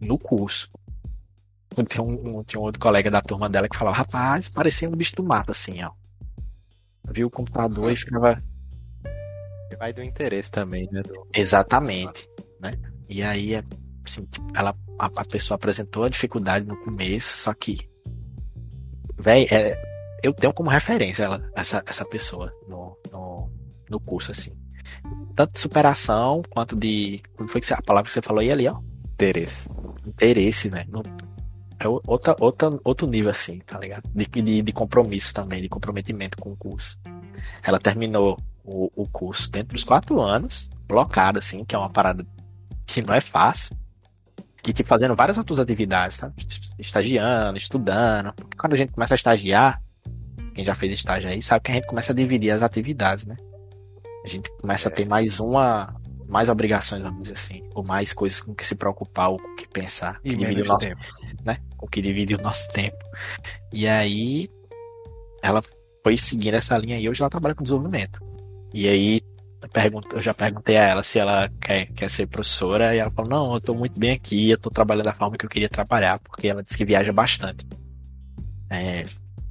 [0.00, 0.68] no curso.
[1.88, 5.16] Tinha um, tinha um outro colega da turma dela que falava, rapaz, parecia um bicho
[5.16, 5.90] do mato, assim, ó.
[7.10, 8.42] Viu o computador e ficava.
[9.78, 11.02] Vai do interesse também, né?
[11.02, 11.26] Do...
[11.34, 12.28] Exatamente,
[12.60, 12.78] né?
[13.08, 13.54] E aí,
[14.04, 17.90] assim, ela, a, a pessoa apresentou a dificuldade no começo, só que
[19.22, 19.80] Véi, é,
[20.20, 23.48] eu tenho como referência ela, essa, essa pessoa no, no,
[23.88, 24.52] no curso, assim.
[25.36, 27.22] Tanto de superação quanto de.
[27.36, 28.80] Como foi que a palavra que você falou aí ali, ó?
[29.14, 29.68] Interesse.
[30.04, 30.84] Interesse, né?
[30.88, 31.02] No,
[31.86, 34.08] é outra, outra, outro nível, assim, tá ligado?
[34.14, 36.98] De, de, de compromisso também, de comprometimento com o curso.
[37.62, 42.26] Ela terminou o, o curso dentro dos quatro anos, blocada, assim, que é uma parada
[42.86, 43.76] que não é fácil
[44.62, 46.34] que tipo, fazendo várias outras atividades, sabe?
[46.78, 48.32] Estagiando, estudando.
[48.34, 49.82] Porque quando a gente começa a estagiar,
[50.54, 53.36] quem já fez estágio aí sabe que a gente começa a dividir as atividades, né?
[54.24, 54.92] A gente começa é.
[54.92, 55.92] a ter mais uma,
[56.28, 59.66] mais obrigações, vamos dizer assim, ou mais coisas com que se preocupar, ou com que
[59.66, 61.02] pensar, e que divide o nosso tempo,
[61.44, 61.58] né?
[61.80, 62.98] O que divide o nosso tempo.
[63.72, 64.48] E aí
[65.42, 65.62] ela
[66.02, 68.20] foi seguindo essa linha e hoje ela trabalha com desenvolvimento.
[68.72, 69.22] E aí
[70.12, 73.54] eu já perguntei a ela se ela quer, quer ser professora e ela falou: Não,
[73.54, 76.48] eu tô muito bem aqui, eu tô trabalhando da forma que eu queria trabalhar, porque
[76.48, 77.66] ela disse que viaja bastante.
[78.68, 79.04] É,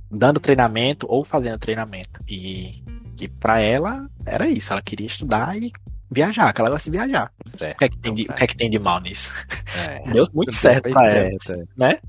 [0.09, 2.21] dando treinamento ou fazendo treinamento.
[2.27, 2.83] E,
[3.19, 5.71] e para ela era isso, ela queria estudar e
[6.11, 7.31] viajar, que ela gosta de viajar.
[7.59, 9.31] É, o, que é que tem de, o que é que tem de mal nisso?
[9.75, 11.69] É, Deu muito certo pra ela, certo.
[11.77, 11.99] né?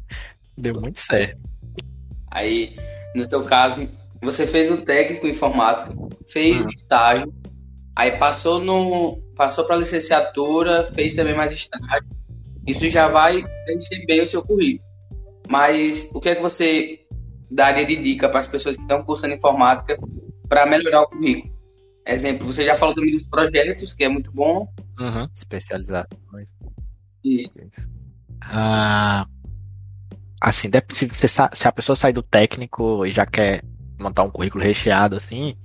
[0.59, 1.41] Deu muito certo.
[2.31, 2.77] Aí,
[3.15, 3.89] no seu caso,
[4.21, 6.71] você fez o técnico informático, fez uhum.
[6.71, 7.33] estágio,
[7.95, 12.11] Aí passou no passou para licenciatura, fez também mais estágio.
[12.67, 14.89] Isso já vai preencher bem o seu currículo.
[15.49, 17.01] Mas o que é que você
[17.51, 19.99] daria de dica para as pessoas que estão cursando informática
[20.49, 21.52] para melhorar o currículo?
[22.07, 24.69] Exemplo, você já falou também dos projetos, que é muito bom.
[24.99, 25.29] Uhum.
[25.35, 26.09] Especializado.
[27.25, 27.53] Isso.
[28.43, 29.27] Ah,
[30.41, 33.63] assim, se, você, se a pessoa sai do técnico e já quer
[33.99, 35.57] montar um currículo recheado, assim,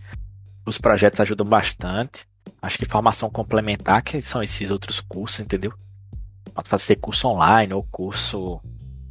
[0.65, 2.27] os projetos ajudam bastante.
[2.61, 5.73] Acho que formação complementar, que são esses outros cursos, entendeu?
[6.53, 8.61] Pode fazer curso online ou curso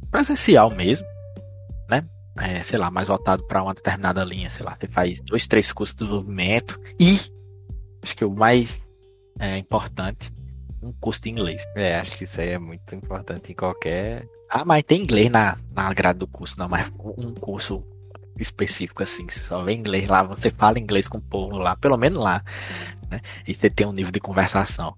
[0.09, 1.05] presencial mesmo,
[1.89, 2.07] né?
[2.39, 5.71] É, sei lá, mais voltado para uma determinada linha, sei lá, você faz dois, três
[5.71, 7.19] cursos de desenvolvimento e
[8.03, 8.79] acho que o mais
[9.39, 10.31] é, importante,
[10.81, 11.63] um curso de inglês.
[11.75, 14.27] É, acho que isso aí é muito importante em qualquer.
[14.49, 17.83] Ah, mas tem inglês na, na grade do curso, não, mas um curso
[18.39, 21.97] específico assim, você só vê inglês lá, você fala inglês com o povo lá, pelo
[21.97, 22.43] menos lá,
[23.09, 23.21] né?
[23.47, 24.95] E você tem um nível de conversação.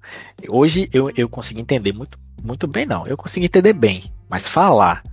[0.47, 3.07] Hoje eu, eu consegui entender muito, muito bem, não.
[3.07, 5.03] Eu consegui entender bem, mas falar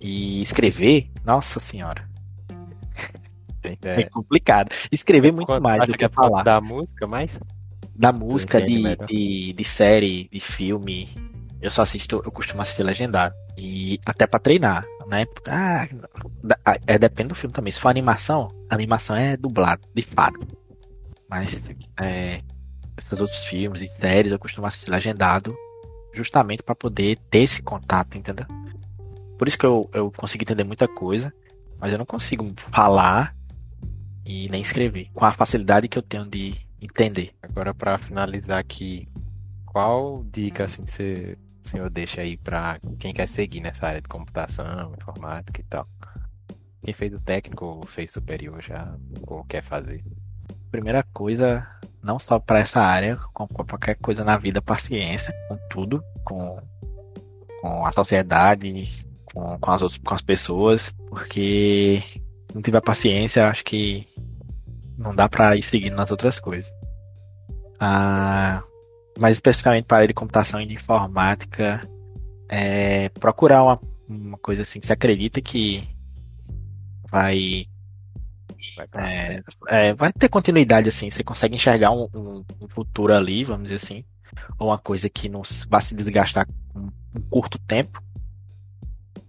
[0.00, 2.08] e escrever, nossa senhora.
[3.62, 4.74] É, é complicado.
[4.90, 6.42] Escrever muito Quando, mais do que, que é falar.
[6.42, 7.38] Da música, mais?
[7.94, 11.10] Da música, de, de, de série, de filme.
[11.60, 13.34] Eu só assisto, eu costumo assistir legendado.
[13.58, 15.26] E até para treinar, né?
[15.46, 15.86] Ah,
[16.86, 17.70] é, depende do filme também.
[17.70, 20.40] Se for animação, a animação é dublado, de fato.
[21.28, 21.60] Mas
[22.00, 22.40] é,
[22.96, 25.54] esses outros filmes e séries eu costumo assistir legendado
[26.14, 28.46] justamente para poder ter esse contato, entendeu?
[29.40, 31.32] Por isso que eu, eu consigo entender muita coisa,
[31.78, 33.34] mas eu não consigo falar
[34.22, 37.32] e nem escrever com a facilidade que eu tenho de entender.
[37.42, 39.08] Agora para finalizar aqui,
[39.64, 44.08] qual dica assim você o senhor deixa aí para quem quer seguir nessa área de
[44.08, 45.88] computação, informática e tal?
[46.84, 48.94] Quem fez o técnico ou fez superior já
[49.26, 50.04] ou quer fazer?
[50.70, 51.66] Primeira coisa,
[52.02, 56.60] não só para essa área, com qualquer coisa na vida, paciência com tudo, com,
[57.62, 62.02] com a sociedade, com, com, as outras, com as pessoas, porque
[62.48, 64.06] se não tiver paciência, acho que
[64.98, 66.70] não dá para ir seguindo nas outras coisas.
[67.78, 68.62] Ah,
[69.18, 71.80] mas especificamente para a área de computação e de informática,
[72.48, 75.88] é, procurar uma, uma coisa assim que você acredita que
[77.10, 77.66] vai
[78.94, 83.64] é, é, vai ter continuidade assim, você consegue enxergar um, um, um, futuro ali, vamos
[83.64, 84.04] dizer assim,
[84.58, 88.02] ou uma coisa que não vai se desgastar com um curto tempo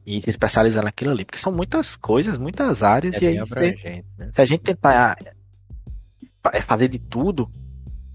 [0.05, 4.05] e se especializar naquilo ali, porque são muitas coisas, muitas áreas é e aí se,
[4.17, 4.31] né?
[4.33, 5.17] se a gente tentar
[6.51, 7.49] é, fazer de tudo,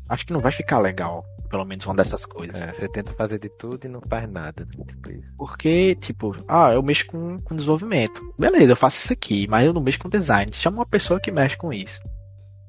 [0.08, 2.60] acho que não vai ficar legal pelo menos uma dessas coisas.
[2.60, 4.64] É, você tenta fazer de tudo e não faz nada.
[4.64, 4.84] Né?
[4.86, 8.20] Tipo Porque, tipo, ah, eu mexo com, com desenvolvimento.
[8.38, 10.50] Beleza, eu faço isso aqui, mas eu não mexo com design.
[10.52, 12.00] Chama uma pessoa que mexe com isso.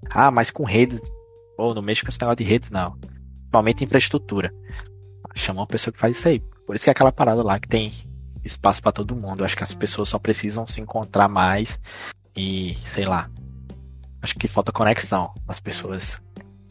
[0.10, 1.02] Ah, mas com redes.
[1.58, 2.92] Ou não mexo com esse negócio de redes, não.
[2.98, 4.54] Principalmente infraestrutura.
[5.36, 6.40] Chama uma pessoa que faz isso aí.
[6.66, 7.92] Por isso que é aquela parada lá que tem
[8.48, 9.42] espaço para todo mundo.
[9.42, 11.80] Eu acho que as pessoas só precisam se encontrar mais
[12.36, 13.30] e, sei lá.
[14.22, 16.20] Acho que falta conexão as pessoas.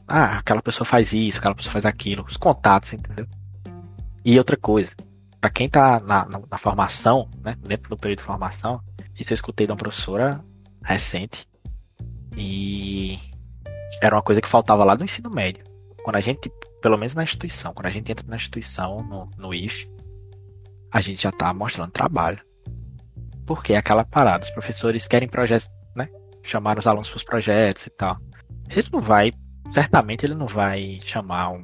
[0.08, 2.24] Ah, aquela pessoa faz isso, aquela pessoa faz aquilo.
[2.28, 3.26] Os contatos, entendeu?
[4.24, 4.92] E outra coisa,
[5.40, 8.80] para quem tá na, na, na, formação, né, dentro do período de formação,
[9.18, 10.44] isso eu escutei de uma professora
[10.84, 11.46] recente
[12.36, 13.18] e
[14.02, 15.64] era uma coisa que faltava lá do ensino médio.
[16.02, 16.50] Quando a gente,
[16.82, 19.88] pelo menos na instituição, quando a gente entra na instituição, no, no IF,
[20.96, 22.40] a gente já tá mostrando trabalho.
[23.46, 26.08] Porque é aquela parada, os professores querem projetos, né?
[26.42, 28.16] Chamar os alunos para os projetos e tal.
[28.70, 29.30] Ele não vai,
[29.72, 31.62] certamente ele não vai chamar um,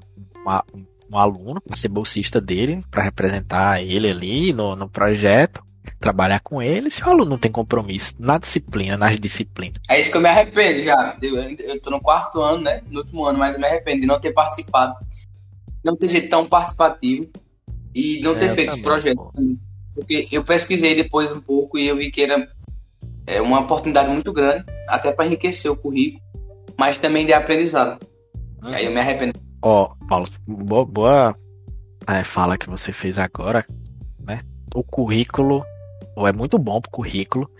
[0.75, 5.63] um, um aluno para ser bolsista dele, para representar ele ali no, no projeto,
[5.99, 9.79] trabalhar com ele, se o aluno não tem compromisso na disciplina, nas disciplinas.
[9.89, 11.17] É isso que eu me arrependo já.
[11.23, 12.83] Eu, eu tô no quarto ano, né?
[12.89, 14.95] No último ano, mas eu me arrependo de não ter participado.
[15.83, 17.29] Não ter sido tão participativo
[17.95, 19.33] e não ter é, feito esse projeto.
[19.95, 22.49] Porque eu pesquisei depois um pouco e eu vi que era
[23.27, 26.23] é, uma oportunidade muito grande, até para enriquecer o currículo,
[26.79, 28.05] mas também de aprendizado.
[28.63, 28.75] Uhum.
[28.75, 29.39] Aí eu me arrependo.
[29.63, 31.37] Ó, oh, Paulo, boa, boa
[32.09, 33.65] é, fala que você fez agora,
[34.21, 34.43] né?
[34.75, 35.65] O currículo
[36.15, 37.51] ou é muito bom pro currículo,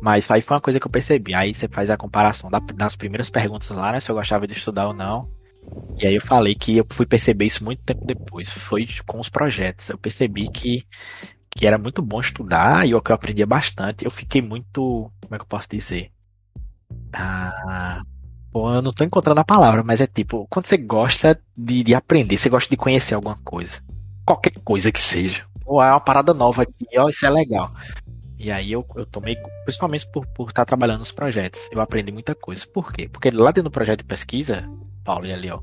[0.00, 1.34] mas aí foi uma coisa que eu percebi.
[1.34, 4.00] Aí você faz a comparação das primeiras perguntas lá, né?
[4.00, 5.28] Se eu gostava de estudar ou não.
[5.98, 8.48] E aí eu falei que eu fui perceber isso muito tempo depois.
[8.48, 9.88] Foi com os projetos.
[9.88, 10.86] Eu percebi que,
[11.50, 14.04] que era muito bom estudar e o que eu aprendia bastante.
[14.04, 15.10] Eu fiquei muito.
[15.22, 16.10] Como é que eu posso dizer?
[17.12, 18.00] Ah,
[18.52, 21.94] pô, eu não tô encontrando a palavra, mas é tipo, quando você gosta de, de
[21.94, 23.82] aprender, você gosta de conhecer alguma coisa.
[24.24, 25.44] Qualquer coisa que seja.
[25.66, 27.72] Ou é uma parada nova aqui, ó, isso é legal.
[28.38, 32.34] E aí eu, eu tomei, principalmente por, por estar trabalhando nos projetos, eu aprendi muita
[32.34, 32.66] coisa.
[32.66, 33.08] Por quê?
[33.08, 34.66] Porque lá dentro do projeto de pesquisa,
[35.04, 35.60] Paulo e ali, ó,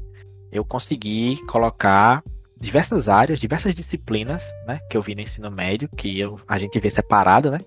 [0.51, 2.23] eu consegui colocar
[2.59, 6.79] diversas áreas, diversas disciplinas, né, que eu vi no ensino médio, que eu, a gente
[6.79, 7.59] vê separado, né?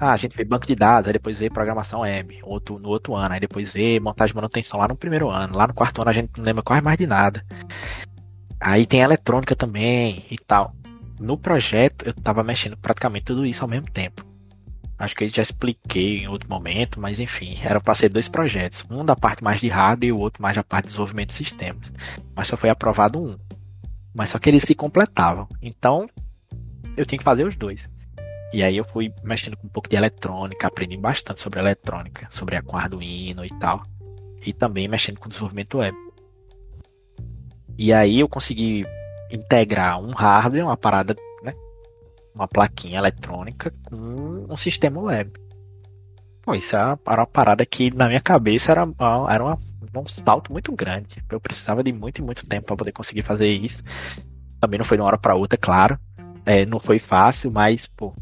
[0.00, 3.14] Ah, a gente vê banco de dados, aí depois vê programação web, outro, no outro
[3.14, 6.10] ano, aí depois vê montagem e manutenção lá no primeiro ano, lá no quarto ano
[6.10, 7.44] a gente não lembra quase mais de nada.
[8.60, 10.72] Aí tem eletrônica também e tal.
[11.20, 14.27] No projeto eu estava mexendo praticamente tudo isso ao mesmo tempo.
[14.98, 18.84] Acho que eu já expliquei em outro momento, mas enfim, eram para ser dois projetos.
[18.90, 21.36] Um da parte mais de hardware e o outro mais da parte de desenvolvimento de
[21.36, 21.92] sistemas.
[22.34, 23.38] Mas só foi aprovado um.
[24.12, 25.46] Mas só que eles se completavam.
[25.62, 26.08] Então,
[26.96, 27.88] eu tinha que fazer os dois.
[28.52, 32.56] E aí eu fui mexendo com um pouco de eletrônica, aprendi bastante sobre eletrônica, sobre
[32.56, 33.82] a com Arduino e tal.
[34.44, 35.96] E também mexendo com desenvolvimento web.
[37.76, 38.84] E aí eu consegui
[39.30, 41.14] integrar um hardware, uma parada
[42.38, 45.32] uma plaquinha eletrônica com um sistema web.
[46.42, 48.88] Pô, isso era uma parada que na minha cabeça era,
[49.28, 49.58] era uma,
[49.94, 51.22] um salto muito grande.
[51.30, 53.82] Eu precisava de muito e muito tempo para poder conseguir fazer isso.
[54.60, 55.98] Também não foi de uma hora para outra, claro.
[56.46, 58.14] É, não foi fácil, mas pô,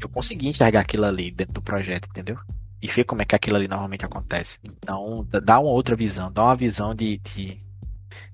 [0.00, 2.36] eu consegui enxergar aquilo ali dentro do projeto, entendeu?
[2.82, 4.58] E ver como é que aquilo ali normalmente acontece.
[4.64, 7.60] Então, dá uma outra visão, dá uma visão de, de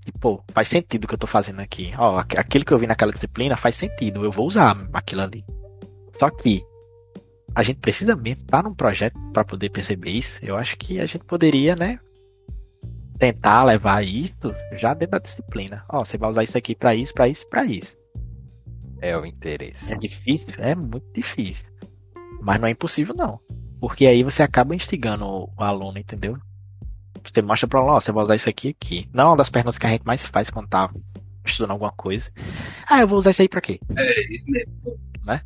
[0.07, 1.93] e, pô, faz sentido o que eu tô fazendo aqui.
[1.99, 5.45] Ó, aquilo que eu vi naquela disciplina faz sentido, eu vou usar aquilo ali.
[6.19, 6.63] Só que
[7.55, 10.39] a gente precisa mesmo estar num projeto para poder perceber isso.
[10.43, 11.99] Eu acho que a gente poderia, né,
[13.19, 15.85] tentar levar isso já dentro da disciplina.
[15.89, 17.97] Ó, você vai usar isso aqui para isso, para isso, para isso.
[19.01, 19.93] É o interesse.
[19.93, 21.67] É difícil, é muito difícil.
[22.41, 23.41] Mas não é impossível não.
[23.81, 26.39] Porque aí você acaba instigando o aluno, entendeu?
[27.33, 29.09] Você mostra pra lá, ó, você vai usar isso aqui aqui.
[29.13, 30.91] Não é uma das perguntas que a gente mais faz quando tá
[31.45, 32.31] estudando alguma coisa.
[32.89, 33.81] Ah, eu vou usar isso aí pra quê?
[33.97, 34.73] É, isso mesmo.
[35.25, 35.43] Né?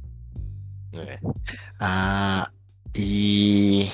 [0.93, 1.19] É.
[1.79, 2.51] Ah,
[2.95, 3.89] e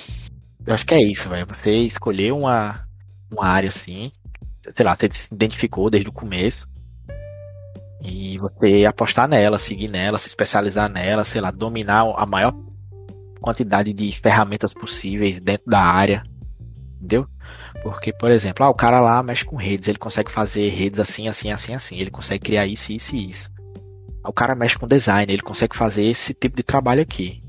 [0.66, 1.47] eu acho que é isso, velho.
[1.47, 2.87] Você escolher uma,
[3.30, 4.11] uma área assim,
[4.74, 6.68] sei lá, você se identificou desde o começo.
[8.03, 12.55] E você apostar nela, seguir nela, se especializar nela, sei lá, dominar a maior
[13.41, 16.22] quantidade de ferramentas possíveis dentro da área.
[16.97, 17.26] Entendeu?
[17.83, 21.29] Porque, por exemplo, ah, o cara lá mexe com redes, ele consegue fazer redes assim,
[21.29, 23.51] assim, assim, assim, ele consegue criar isso, isso e isso.
[24.24, 27.43] O cara mexe com design, ele consegue fazer esse tipo de trabalho aqui.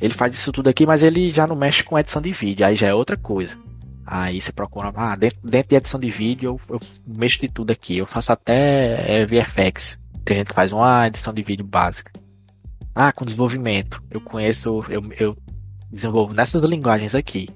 [0.00, 2.76] Ele faz isso tudo aqui, mas ele já não mexe com edição de vídeo, aí
[2.76, 3.56] já é outra coisa.
[4.04, 7.70] Aí você procura, ah, dentro, dentro de edição de vídeo eu, eu mexo de tudo
[7.70, 9.98] aqui, eu faço até é, VFX.
[10.24, 12.12] Tem gente que faz uma edição de vídeo básica.
[12.94, 14.02] Ah, com desenvolvimento.
[14.10, 15.36] Eu conheço, eu, eu
[15.90, 17.48] desenvolvo nessas linguagens aqui.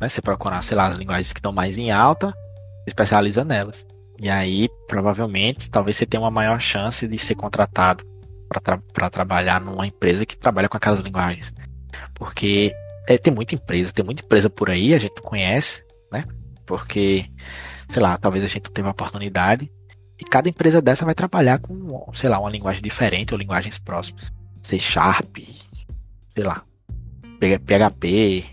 [0.00, 0.08] Né?
[0.08, 2.32] Você procurar, sei lá, as linguagens que estão mais em alta,
[2.86, 3.86] especializa nelas.
[4.18, 8.04] E aí, provavelmente, talvez você tenha uma maior chance de ser contratado
[8.48, 11.52] para tra trabalhar numa empresa que trabalha com aquelas linguagens.
[12.14, 12.72] Porque
[13.06, 16.24] é, tem muita empresa, tem muita empresa por aí, a gente conhece, né?
[16.66, 17.26] Porque,
[17.88, 19.70] sei lá, talvez a gente não teve oportunidade.
[20.18, 24.30] E cada empresa dessa vai trabalhar com, sei lá, uma linguagem diferente ou linguagens próximas.
[24.62, 25.38] C Sharp,
[26.34, 26.62] sei lá,
[27.38, 28.44] PHP,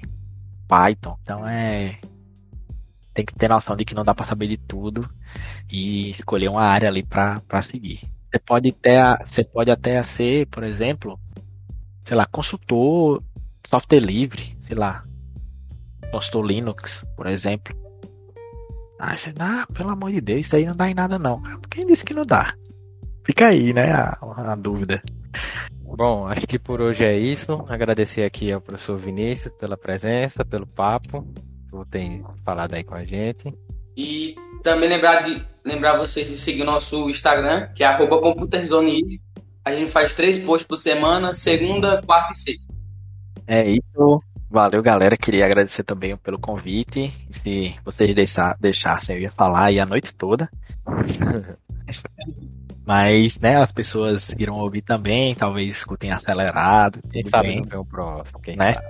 [0.68, 1.18] Python.
[1.24, 2.00] Então é.
[3.14, 5.10] Tem que ter noção de que não dá para saber de tudo
[5.72, 8.02] e escolher uma área ali para seguir.
[8.32, 11.20] Você pode, ter, você pode até ser, por exemplo,
[12.06, 13.24] sei lá, consultor
[13.68, 15.04] software livre, sei lá,
[16.12, 17.76] consultor Linux, por exemplo.
[19.00, 21.42] Ah, você dá, pelo amor de Deus, isso aí não dá em nada não.
[21.70, 22.54] Quem disse que não dá?
[23.26, 24.18] Fica aí, né, a,
[24.52, 25.02] a dúvida.
[25.96, 27.66] Bom, acho que por hoje é isso.
[27.70, 31.26] Agradecer aqui ao professor Vinícius pela presença, pelo papo,
[31.70, 33.54] por ter falado aí com a gente.
[33.96, 39.20] E também lembrar, de, lembrar vocês de seguir o nosso Instagram, que é ComputerZone.
[39.66, 42.74] A gente faz três posts por semana, segunda, quarta e sexta.
[43.48, 44.22] É isso.
[44.50, 45.18] Valeu, galera.
[45.18, 47.12] Queria agradecer também pelo convite.
[47.32, 50.50] Se vocês deixar, deixassem, eu ia falar aí a noite toda.
[52.88, 57.02] Mas, né, as pessoas irão ouvir também, talvez escutem acelerado.
[57.12, 57.60] Quem sabe bem.
[57.60, 58.74] não vem o próximo, quem né?
[58.74, 58.88] sabe.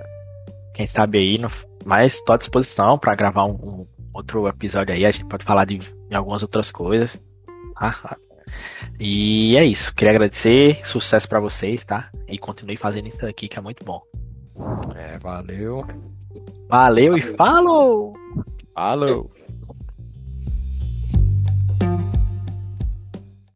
[0.72, 1.50] Quem sabe aí, no...
[1.84, 5.64] mas estou à disposição para gravar um, um, outro episódio aí, a gente pode falar
[5.64, 7.20] de, de algumas outras coisas.
[7.74, 8.16] Tá?
[9.00, 12.08] E é isso, queria agradecer, sucesso para vocês, tá?
[12.28, 14.00] E continue fazendo isso aqui que é muito bom.
[14.94, 15.84] É, valeu.
[16.68, 18.14] Valeu e falou!
[18.72, 19.28] Falou!